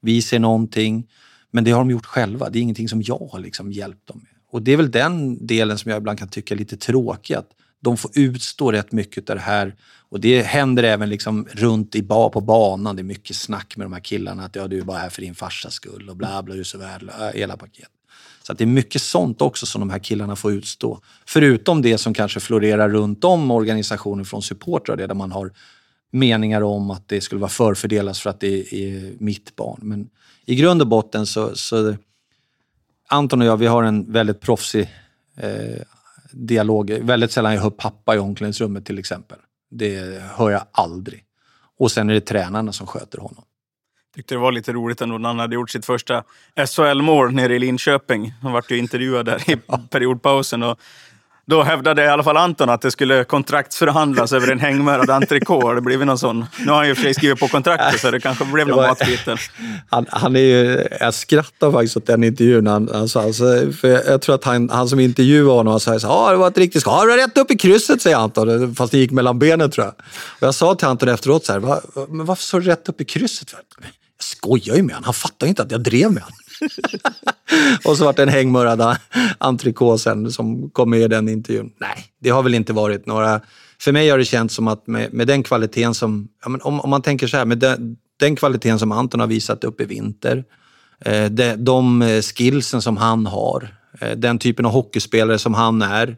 [0.00, 1.06] Vi ser någonting.
[1.50, 2.50] Men det har de gjort själva.
[2.50, 4.32] Det är ingenting som jag har liksom hjälpt dem med.
[4.50, 7.34] Och det är väl den delen som jag ibland kan tycka är lite tråkig.
[7.34, 9.74] Att de får utstå rätt mycket av det här.
[10.08, 12.96] Och det händer även liksom runt i ba, på banan.
[12.96, 14.44] Det är mycket snack med de här killarna.
[14.44, 16.64] Att ja, du är bara här för din farsas skull och bla bla, du är
[16.64, 17.34] så värdelös.
[17.34, 17.88] Hela paket.
[18.42, 21.00] Så det är mycket sånt också som de här killarna får utstå.
[21.26, 25.52] Förutom det som kanske florerar runt om organisationen från supportrar, där man har
[26.10, 29.80] meningar om att det skulle vara förfördelas för att det är mitt barn.
[29.82, 30.08] Men
[30.44, 31.96] i grund och botten så, så
[33.08, 34.88] Anton och jag, vi har en väldigt proffsig
[35.36, 35.82] eh,
[36.30, 36.90] dialog.
[36.90, 39.38] Väldigt sällan jag hör pappa i omklädningsrummet till exempel.
[39.70, 41.24] Det hör jag aldrig.
[41.78, 43.44] Och sen är det tränarna som sköter honom
[44.16, 46.24] tyckte det var lite roligt ändå när han hade gjort sitt första
[46.66, 48.34] SHL-mål nere i Linköping.
[48.42, 49.56] Han vart ju intervjuad där i
[49.90, 50.62] periodpausen.
[50.62, 50.80] Och
[51.46, 55.74] då hävdade i alla fall Anton att det skulle kontraktsförhandlas över en hängmärad entrecote.
[55.74, 56.44] Det blev någon sån.
[56.58, 59.38] Nu har han ju för sig skrivit på kontraktet så det kanske blev någon matbiten.
[59.90, 62.66] Han, han är ju, jag skrattar faktiskt åt den intervjun.
[62.66, 66.32] Han, alltså, alltså, för jag tror att han, han som intervjuade honom sa så här,
[66.32, 67.04] det var ett riktigt skott.
[67.08, 68.74] Ja, rätt upp i krysset, säger Anton.
[68.74, 69.94] Fast det gick mellan benen tror jag.
[70.28, 73.04] Och jag sa till Anton efteråt så här, Va, men varför så rätt upp i
[73.04, 73.48] krysset?
[73.52, 73.60] Jag
[74.18, 75.04] skojar ju med honom.
[75.04, 76.38] Han fattar ju inte att jag drev med honom.
[77.84, 78.96] och så vart det en hängmörad
[79.38, 81.72] entrecote sen som kom med i den intervjun.
[81.78, 83.40] Nej, det har väl inte varit några...
[83.80, 86.28] För mig har det känts som att med, med den kvaliteten som...
[86.42, 89.26] Ja, men om, om man tänker så här, med den, den kvaliteten som Anton har
[89.26, 90.44] visat upp i vinter,
[91.00, 95.82] eh, de, de eh, skillsen som han har, eh, den typen av hockeyspelare som han
[95.82, 96.16] är,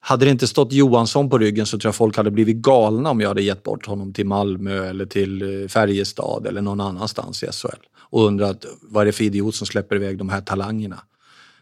[0.00, 3.20] hade det inte stått Johansson på ryggen så tror jag folk hade blivit galna om
[3.20, 7.46] jag hade gett bort honom till Malmö eller till eh, Färjestad eller någon annanstans i
[7.46, 11.02] SHL och undrat vad är det för idiot som släpper iväg de här talangerna.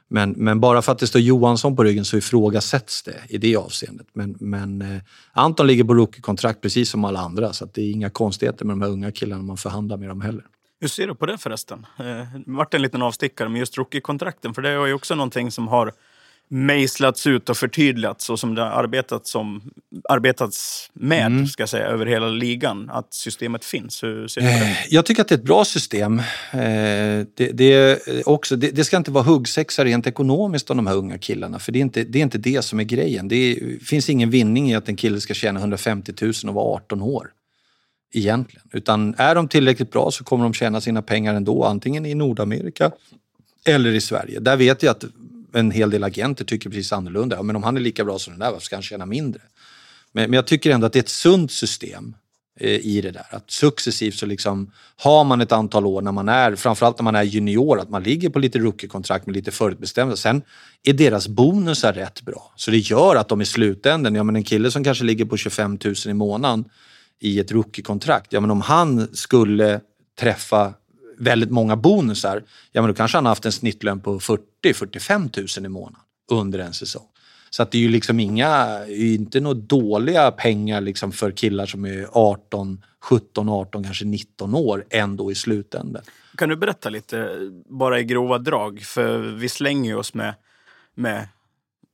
[0.08, 3.56] Men, men bara för att det står Johansson på ryggen så ifrågasätts det i det
[3.56, 4.06] avseendet.
[4.12, 8.10] Men, men eh, Anton ligger på rookie-kontrakt precis som alla andra så det är inga
[8.10, 10.44] konstigheter med de här unga killarna man förhandlar med dem heller.
[10.80, 11.86] Hur ser du på det förresten?
[11.98, 15.50] Eh, det vart en liten avstickare med just rookie-kontrakten för det är ju också någonting
[15.50, 15.92] som har
[16.52, 19.62] mejslats ut och förtydligats så som det har arbetats, som,
[20.08, 21.46] arbetats med mm.
[21.46, 22.90] ska säga, över hela ligan.
[22.90, 24.02] Att systemet finns.
[24.02, 24.64] Hur ser du på det?
[24.64, 26.18] Eh, jag tycker att det är ett bra system.
[26.18, 30.96] Eh, det, det, också, det, det ska inte vara huggsexa rent ekonomiskt av de här
[30.96, 31.58] unga killarna.
[31.58, 33.28] För det är inte det, är inte det som är grejen.
[33.28, 36.74] Det är, finns ingen vinning i att en kille ska tjäna 150 000 och vara
[36.74, 37.30] 18 år.
[38.14, 38.66] Egentligen.
[38.72, 41.64] Utan är de tillräckligt bra så kommer de tjäna sina pengar ändå.
[41.64, 42.90] Antingen i Nordamerika
[43.64, 44.40] eller i Sverige.
[44.40, 45.04] Där vet jag att
[45.52, 47.36] en hel del agenter tycker precis annorlunda.
[47.36, 49.42] Ja, men om han är lika bra som den där, varför ska han tjäna mindre?
[50.12, 52.16] Men, men jag tycker ändå att det är ett sunt system
[52.60, 53.26] eh, i det där.
[53.30, 57.14] Att successivt så liksom har man ett antal år när man är, framförallt när man
[57.14, 60.16] är junior, att man ligger på lite rookie-kontrakt med lite förutbestämda.
[60.16, 60.42] Sen
[60.82, 62.52] är deras bonusar rätt bra.
[62.56, 65.36] Så det gör att de i slutändan, ja men en kille som kanske ligger på
[65.36, 66.64] 25 000 i månaden
[67.20, 69.80] i ett rookie-kontrakt, ja men om han skulle
[70.20, 70.74] träffa
[71.18, 72.42] väldigt många bonusar,
[72.72, 76.00] ja men då kanske han har haft en snittlön på 40-45 000 i månaden
[76.30, 77.06] under en säsong.
[77.50, 81.84] Så att det är ju liksom inga, inte några dåliga pengar liksom för killar som
[81.84, 86.02] är 18, 17, 18, kanske 19 år ändå i slutändan.
[86.36, 88.80] Kan du berätta lite, bara i grova drag?
[88.80, 90.34] För vi slänger ju oss med,
[90.94, 91.28] med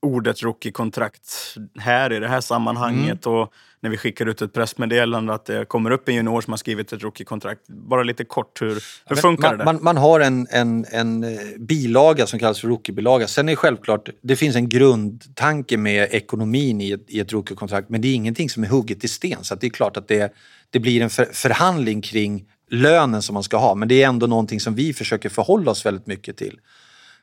[0.03, 3.27] ordet rookie-kontrakt här i det här sammanhanget.
[3.27, 3.39] Mm.
[3.39, 6.59] Och när vi skickar ut ett pressmeddelande att det kommer upp en junior som har
[6.59, 7.61] skrivit ett rookie-kontrakt.
[7.69, 9.65] Bara lite kort, hur, hur funkar man, det?
[9.65, 13.29] Man, man har en, en, en eh, bilaga som kallas för rookiebilaga.
[13.29, 17.89] Sen är det självklart, det finns en grundtanke med ekonomin i ett, i ett rookiekontrakt
[17.89, 19.45] men det är ingenting som är hugget i sten.
[19.45, 20.35] Så det är klart att det,
[20.71, 23.75] det blir en för, förhandling kring lönen som man ska ha.
[23.75, 26.61] Men det är ändå någonting som vi försöker förhålla oss väldigt mycket till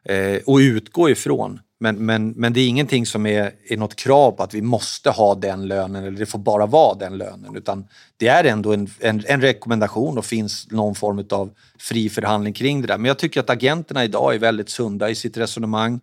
[0.06, 1.60] eh, och utgå ifrån.
[1.80, 5.10] Men, men, men det är ingenting som är, är något krav på att vi måste
[5.10, 7.56] ha den lönen eller det får bara vara den lönen.
[7.56, 7.88] Utan
[8.18, 12.82] det är ändå en, en, en rekommendation och finns någon form av fri förhandling kring
[12.82, 12.98] det där.
[12.98, 16.00] Men jag tycker att agenterna idag är väldigt sunda i sitt resonemang.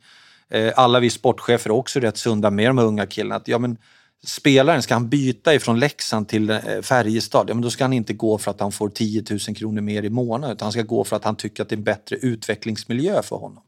[0.50, 3.36] Eh, alla vi sportchefer är också rätt sunda med de här unga killarna.
[3.36, 3.76] Att, ja, men,
[4.24, 8.12] spelaren, ska han byta ifrån Leksand till eh, Färjestad, ja, men då ska han inte
[8.12, 11.04] gå för att han får 10 000 kronor mer i månaden utan han ska gå
[11.04, 13.62] för att han tycker att det är en bättre utvecklingsmiljö för honom.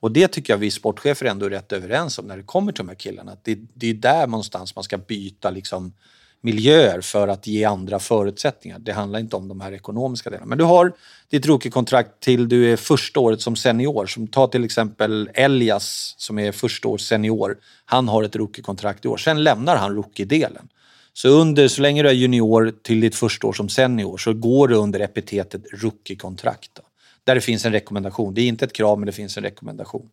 [0.00, 2.84] Och det tycker jag vi sportchefer ändå är rätt överens om när det kommer till
[2.84, 3.32] de här killarna.
[3.32, 5.92] Att det, det är där någonstans man ska byta liksom
[6.40, 8.78] miljöer för att ge andra förutsättningar.
[8.78, 10.46] Det handlar inte om de här ekonomiska delarna.
[10.46, 10.92] Men du har
[11.30, 14.06] ditt rookiekontrakt till du är första året som senior.
[14.06, 17.56] Som ta till exempel Elias som är första års senior.
[17.84, 19.16] Han har ett rookiekontrakt i år.
[19.16, 20.68] Sen lämnar han rookie-delen.
[21.12, 24.68] Så, under, så länge du är junior till ditt första år som senior så går
[24.68, 26.70] du under epitetet rookie-kontrakt.
[26.74, 26.82] då.
[27.28, 28.34] Där det finns en rekommendation.
[28.34, 30.10] Det är inte ett krav men det finns en rekommendation.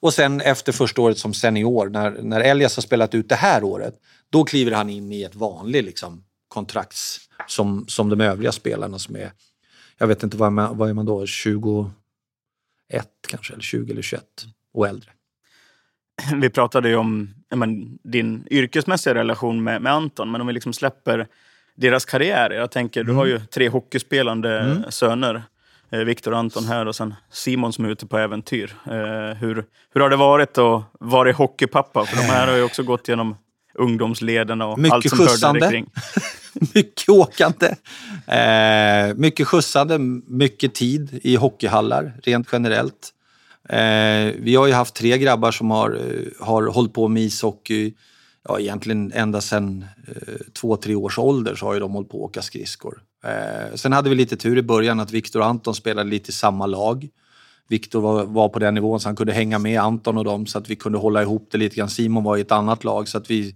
[0.00, 3.64] Och sen efter första året som senior, när, när Elias har spelat ut det här
[3.64, 3.94] året,
[4.30, 9.16] då kliver han in i ett vanligt liksom, kontrakts som, som de övriga spelarna som
[9.16, 9.32] är,
[9.98, 11.90] jag vet inte vad är man, vad är man då, 21
[13.28, 14.24] kanske, eller 20 eller 21
[14.74, 15.10] och äldre.
[16.40, 20.72] Vi pratade ju om men, din yrkesmässiga relation med, med Anton, men om vi liksom
[20.72, 21.26] släpper
[21.74, 22.50] deras karriär.
[22.50, 25.42] Jag tänker, du har ju tre hockeyspelande söner.
[25.92, 28.76] Eh, Viktor Anton här och sen Simon som är ute på äventyr.
[28.86, 29.64] Eh, hur,
[29.94, 32.04] hur har det varit att vara hockeypappa?
[32.04, 33.36] För de här har ju också gått genom
[33.74, 35.60] ungdomsleden och Mycket allt som hörde skjutsande.
[35.60, 35.90] det kring.
[36.74, 37.74] mycket åkande,
[38.26, 43.14] eh, mycket skjutsande, mycket tid i hockeyhallar rent generellt.
[43.68, 47.94] Eh, vi har ju haft tre grabbar som har, eh, har hållit på med ishockey
[48.48, 52.16] ja, egentligen ända sedan eh, två, tre års ålder så har ju de hållit på
[52.16, 53.02] att åka skridskor.
[53.24, 56.32] Eh, sen hade vi lite tur i början att Viktor och Anton spelade lite i
[56.32, 57.08] samma lag.
[57.68, 60.58] Viktor var, var på den nivån så han kunde hänga med Anton och dem så
[60.58, 61.90] att vi kunde hålla ihop det lite grann.
[61.90, 63.54] Simon var i ett annat lag så att vi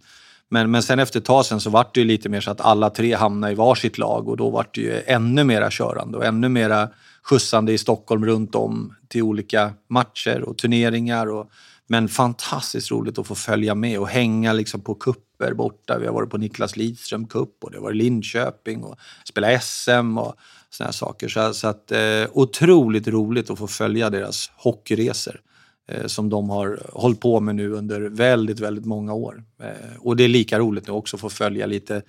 [0.48, 2.60] men, men sen efter ett tag sen så vart det ju lite mer så att
[2.60, 6.24] alla tre hamnade i varsitt lag och då vart det ju ännu mera körande och
[6.24, 6.88] ännu mera
[7.22, 11.26] skjutsande i Stockholm runt om till olika matcher och turneringar.
[11.26, 11.50] Och,
[11.92, 15.98] men fantastiskt roligt att få följa med och hänga liksom på kupper borta.
[15.98, 20.18] Vi har varit på Niklas Lidström Cup och det har varit Linköping och spela SM
[20.18, 20.34] och
[20.70, 21.28] såna här saker.
[21.28, 25.40] Så, så att, eh, otroligt roligt att få följa deras hockeyresor
[25.88, 29.44] eh, som de har hållit på med nu under väldigt, väldigt många år.
[29.62, 32.02] Eh, och det är lika roligt nu också att få följa lite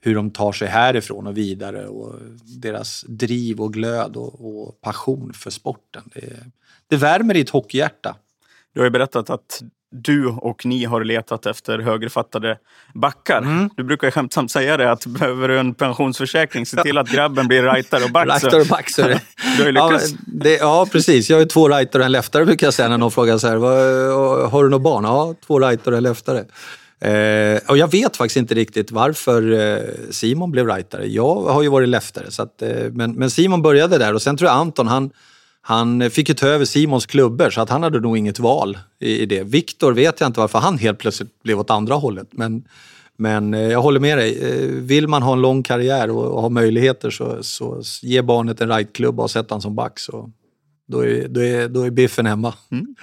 [0.00, 2.14] hur de tar sig härifrån och vidare och
[2.62, 6.02] deras driv och glöd och, och passion för sporten.
[6.14, 6.36] Det,
[6.88, 8.16] det värmer i ett hockeyhjärta.
[8.76, 12.58] Du har ju berättat att du och ni har letat efter högerfattade
[12.94, 13.38] backar.
[13.38, 13.70] Mm.
[13.76, 17.62] Du brukar skämtsamt säga det att behöver du en pensionsförsäkring, se till att grabben blir
[17.62, 18.26] rightare och back.
[18.26, 19.20] Rightare och back, så är det.
[19.56, 20.12] Du har Ja, lyckats.
[20.26, 21.30] men det, ja, precis.
[21.30, 23.56] Jag ju två rightare och en leftare brukar jag säga när någon frågar så här,
[23.56, 25.04] "Vad- har du några barn?
[25.04, 26.44] Ja, två rightare och en leftare.
[27.00, 29.78] Eh, och jag vet faktiskt inte riktigt varför eh,
[30.10, 31.06] Simon blev rightare.
[31.06, 32.30] Jag har ju varit leftare.
[32.30, 35.10] Så att, eh, men, men Simon började där och sen tror jag Anton, han,
[35.68, 38.78] han eh, fick ju ta över Simons klubbor så att han hade nog inget val
[38.98, 39.42] i, det.
[39.42, 42.28] Viktor vet jag inte varför han helt plötsligt blev åt andra hållet.
[42.30, 42.64] Men,
[43.16, 44.38] men eh, jag håller med dig.
[44.38, 48.60] Eh, vill man ha en lång karriär och, och ha möjligheter så, så ge barnet
[48.60, 49.98] en rightklubba och sätt honom som back.
[49.98, 50.30] Så
[50.88, 52.54] då, är, då, är, då är biffen hemma.
[52.70, 52.94] Mm.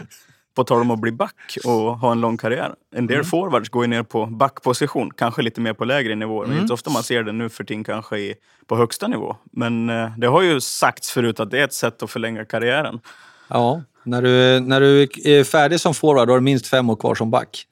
[0.55, 2.75] På tal om att bli back och ha en lång karriär.
[2.95, 6.47] En del forwards går ju ner på backposition, kanske lite mer på lägre nivåer.
[6.47, 8.35] Men inte ofta man ser det nu för tiden kanske i,
[8.67, 9.35] på högsta nivå.
[9.51, 12.99] Men eh, det har ju sagts förut att det är ett sätt att förlänga karriären.
[13.47, 16.95] Ja, när du, när du är färdig som forward då har du minst fem år
[16.95, 17.67] kvar som back.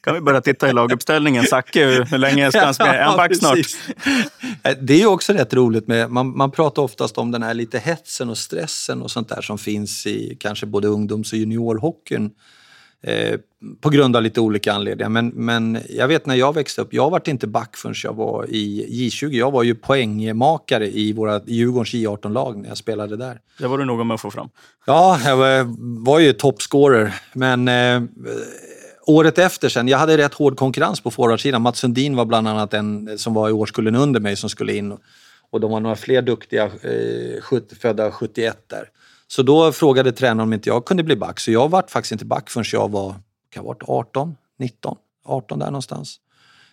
[0.00, 1.44] Kan vi börja titta i laguppställningen?
[1.44, 3.04] Zacke, hur- länge ska han spela?
[3.04, 3.58] Han back snart?
[4.80, 7.78] Det är ju också rätt roligt med, man, man pratar oftast om den här lite
[7.78, 12.30] hetsen och stressen och sånt där som finns i kanske både ungdoms och juniorhockeyn.
[13.06, 13.38] Eh,
[13.80, 15.08] på grund av lite olika anledningar.
[15.08, 18.46] Men, men jag vet när jag växte upp, jag var inte back förrän jag var
[18.50, 19.28] i J20.
[19.32, 23.40] Jag var ju poängmakare i våra Djurgårdens J18-lag när jag spelade där.
[23.58, 24.48] Det var du noga med att få fram.
[24.86, 27.14] Ja, jag var- var ju toppscorer.
[27.32, 28.02] Men, eh,
[29.06, 31.62] året efter sen, jag hade rätt hård konkurrens på forwardsidan.
[31.62, 34.96] Mats Sundin var bland annat en som var i årskullen under mig som skulle in.
[35.50, 38.88] Och de var några fler duktiga, eh, födda 71 där.
[39.26, 41.40] Så då frågade tränaren om inte jag kunde bli back.
[41.40, 43.14] Så jag vart faktiskt inte back förrän jag var,
[43.50, 46.20] kan varit 18, 19, 18 där någonstans.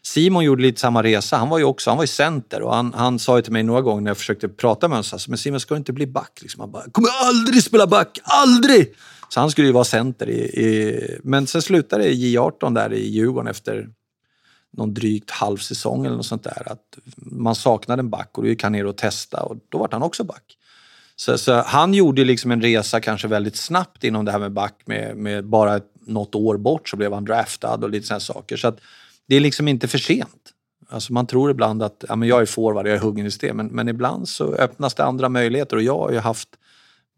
[0.04, 1.38] Simon gjorde lite samma resa.
[1.38, 3.64] Han var ju också han var ju center och han, han sa ju till mig
[3.64, 6.08] några gånger när jag försökte prata med honom, så men Simon ska du inte bli
[6.08, 6.40] back?
[6.42, 6.60] Liksom.
[6.60, 8.96] Han bara, kommer aldrig spela back, aldrig!
[9.34, 10.30] Så han skulle ju vara center.
[10.30, 13.90] I, i, men sen slutade i J18 där i Djurgården efter
[14.72, 16.72] någon drygt halv säsong eller något sånt där.
[16.72, 19.90] Att man saknade en back och då gick han ner och testade och då var
[19.92, 20.58] han också back.
[21.16, 24.82] Så, så, han gjorde liksom en resa kanske väldigt snabbt inom det här med back.
[24.86, 28.58] Med, med bara något år bort så blev han draftad och lite sådana saker.
[28.58, 28.80] Så att
[29.28, 30.52] det är liksom inte för sent.
[30.90, 33.58] Alltså man tror ibland att ja, men jag är forward, jag är huggen i sten.
[33.58, 36.50] Men, men ibland så öppnas det andra möjligheter och jag har ju haft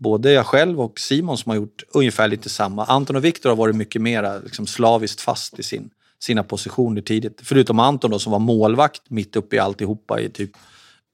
[0.04, 2.86] både jag själv och Simon som har gjort ungefär lite samma.
[2.86, 5.90] Anton och Viktor har varit mycket mer liksom slaviskt fast i sin,
[6.20, 7.42] sina positioner tidigt.
[7.44, 10.52] Förutom Anton då som var målvakt mitt uppe i alltihopa i typ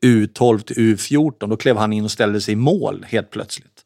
[0.05, 1.49] U12 till U14.
[1.49, 3.78] Då klev han in och ställde sig i mål helt plötsligt.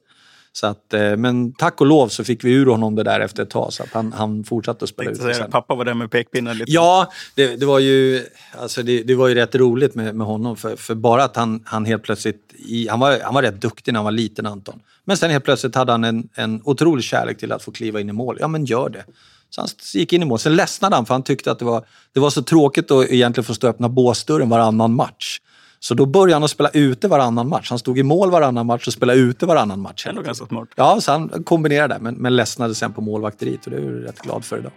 [0.56, 3.44] Så att, eh, men tack och lov så fick vi ur honom det där efter
[3.44, 5.18] ett tag så att han, han fortsatte att spela ut.
[5.18, 6.72] Säga, pappa var där med pekpinnen lite.
[6.72, 8.26] Ja, det, det, var ju,
[8.62, 10.58] alltså det, det, var ju rätt roligt med, med honom.
[10.58, 12.54] För, för bara att han, han helt plötsligt...
[12.58, 14.80] I, han, var, han var rätt duktig när han var liten, Anton.
[15.06, 18.10] Men sen helt plötsligt hade han en, en otrolig kärlek till att få kliva in
[18.10, 18.38] i mål.
[18.40, 19.06] Ja, men gör det.
[19.50, 20.40] Så han gick in i mål.
[20.40, 23.46] Sen ledsnade han för han tyckte att det var, det var så tråkigt att egentligen
[23.46, 25.40] få stå och öppna båsdörren varannan match.
[25.84, 27.70] Så då började han att spela ute varannan match.
[27.70, 30.04] Han stod i mål varannan match och spelade ute varannan match.
[30.04, 30.70] Det är ganska smart.
[30.76, 34.04] Ja, så han kombinerade det, men, men ledsnade sen på målvakteriet och det är jag
[34.06, 34.72] rätt glad för idag.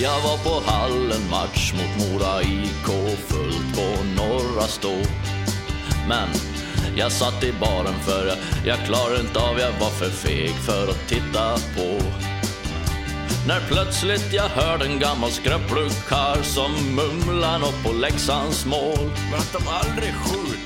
[0.00, 4.96] Jag var på hallen match mot Mora IK, fullt på Norra Stå.
[6.08, 6.28] Men
[6.96, 8.36] jag satt i baren för jag,
[8.66, 12.04] jag klarade inte av, jag var för feg för att titta på.
[13.46, 19.10] När plötsligt jag hörde en gammal skröplig karl som mumlar nåt på Leksands mål.
[19.30, 20.60] Men att de aldrig skjut.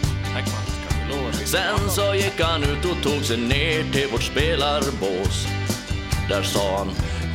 [1.45, 5.47] Sen så gick han ut och tog sig ner till vårt spelarbås.
[6.29, 6.91] Där sa han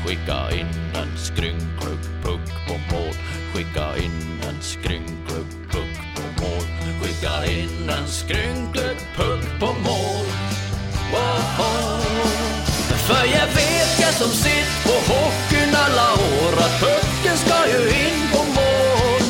[0.06, 3.14] skicka in en skrynklig puck på mål.
[3.54, 6.64] Skicka in en skrynklig puck på mål.
[7.02, 10.26] Skicka in en skrynklig puck på mål.
[11.12, 12.00] Wow.
[13.08, 13.79] För jag vet
[14.10, 19.24] är som sitt på hockeyn alla år att pucken ska ju in på mål.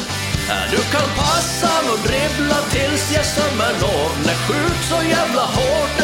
[0.71, 4.09] Du kan passa och dribbla tills jag som en når.
[4.25, 5.95] När skjut så jävla hårt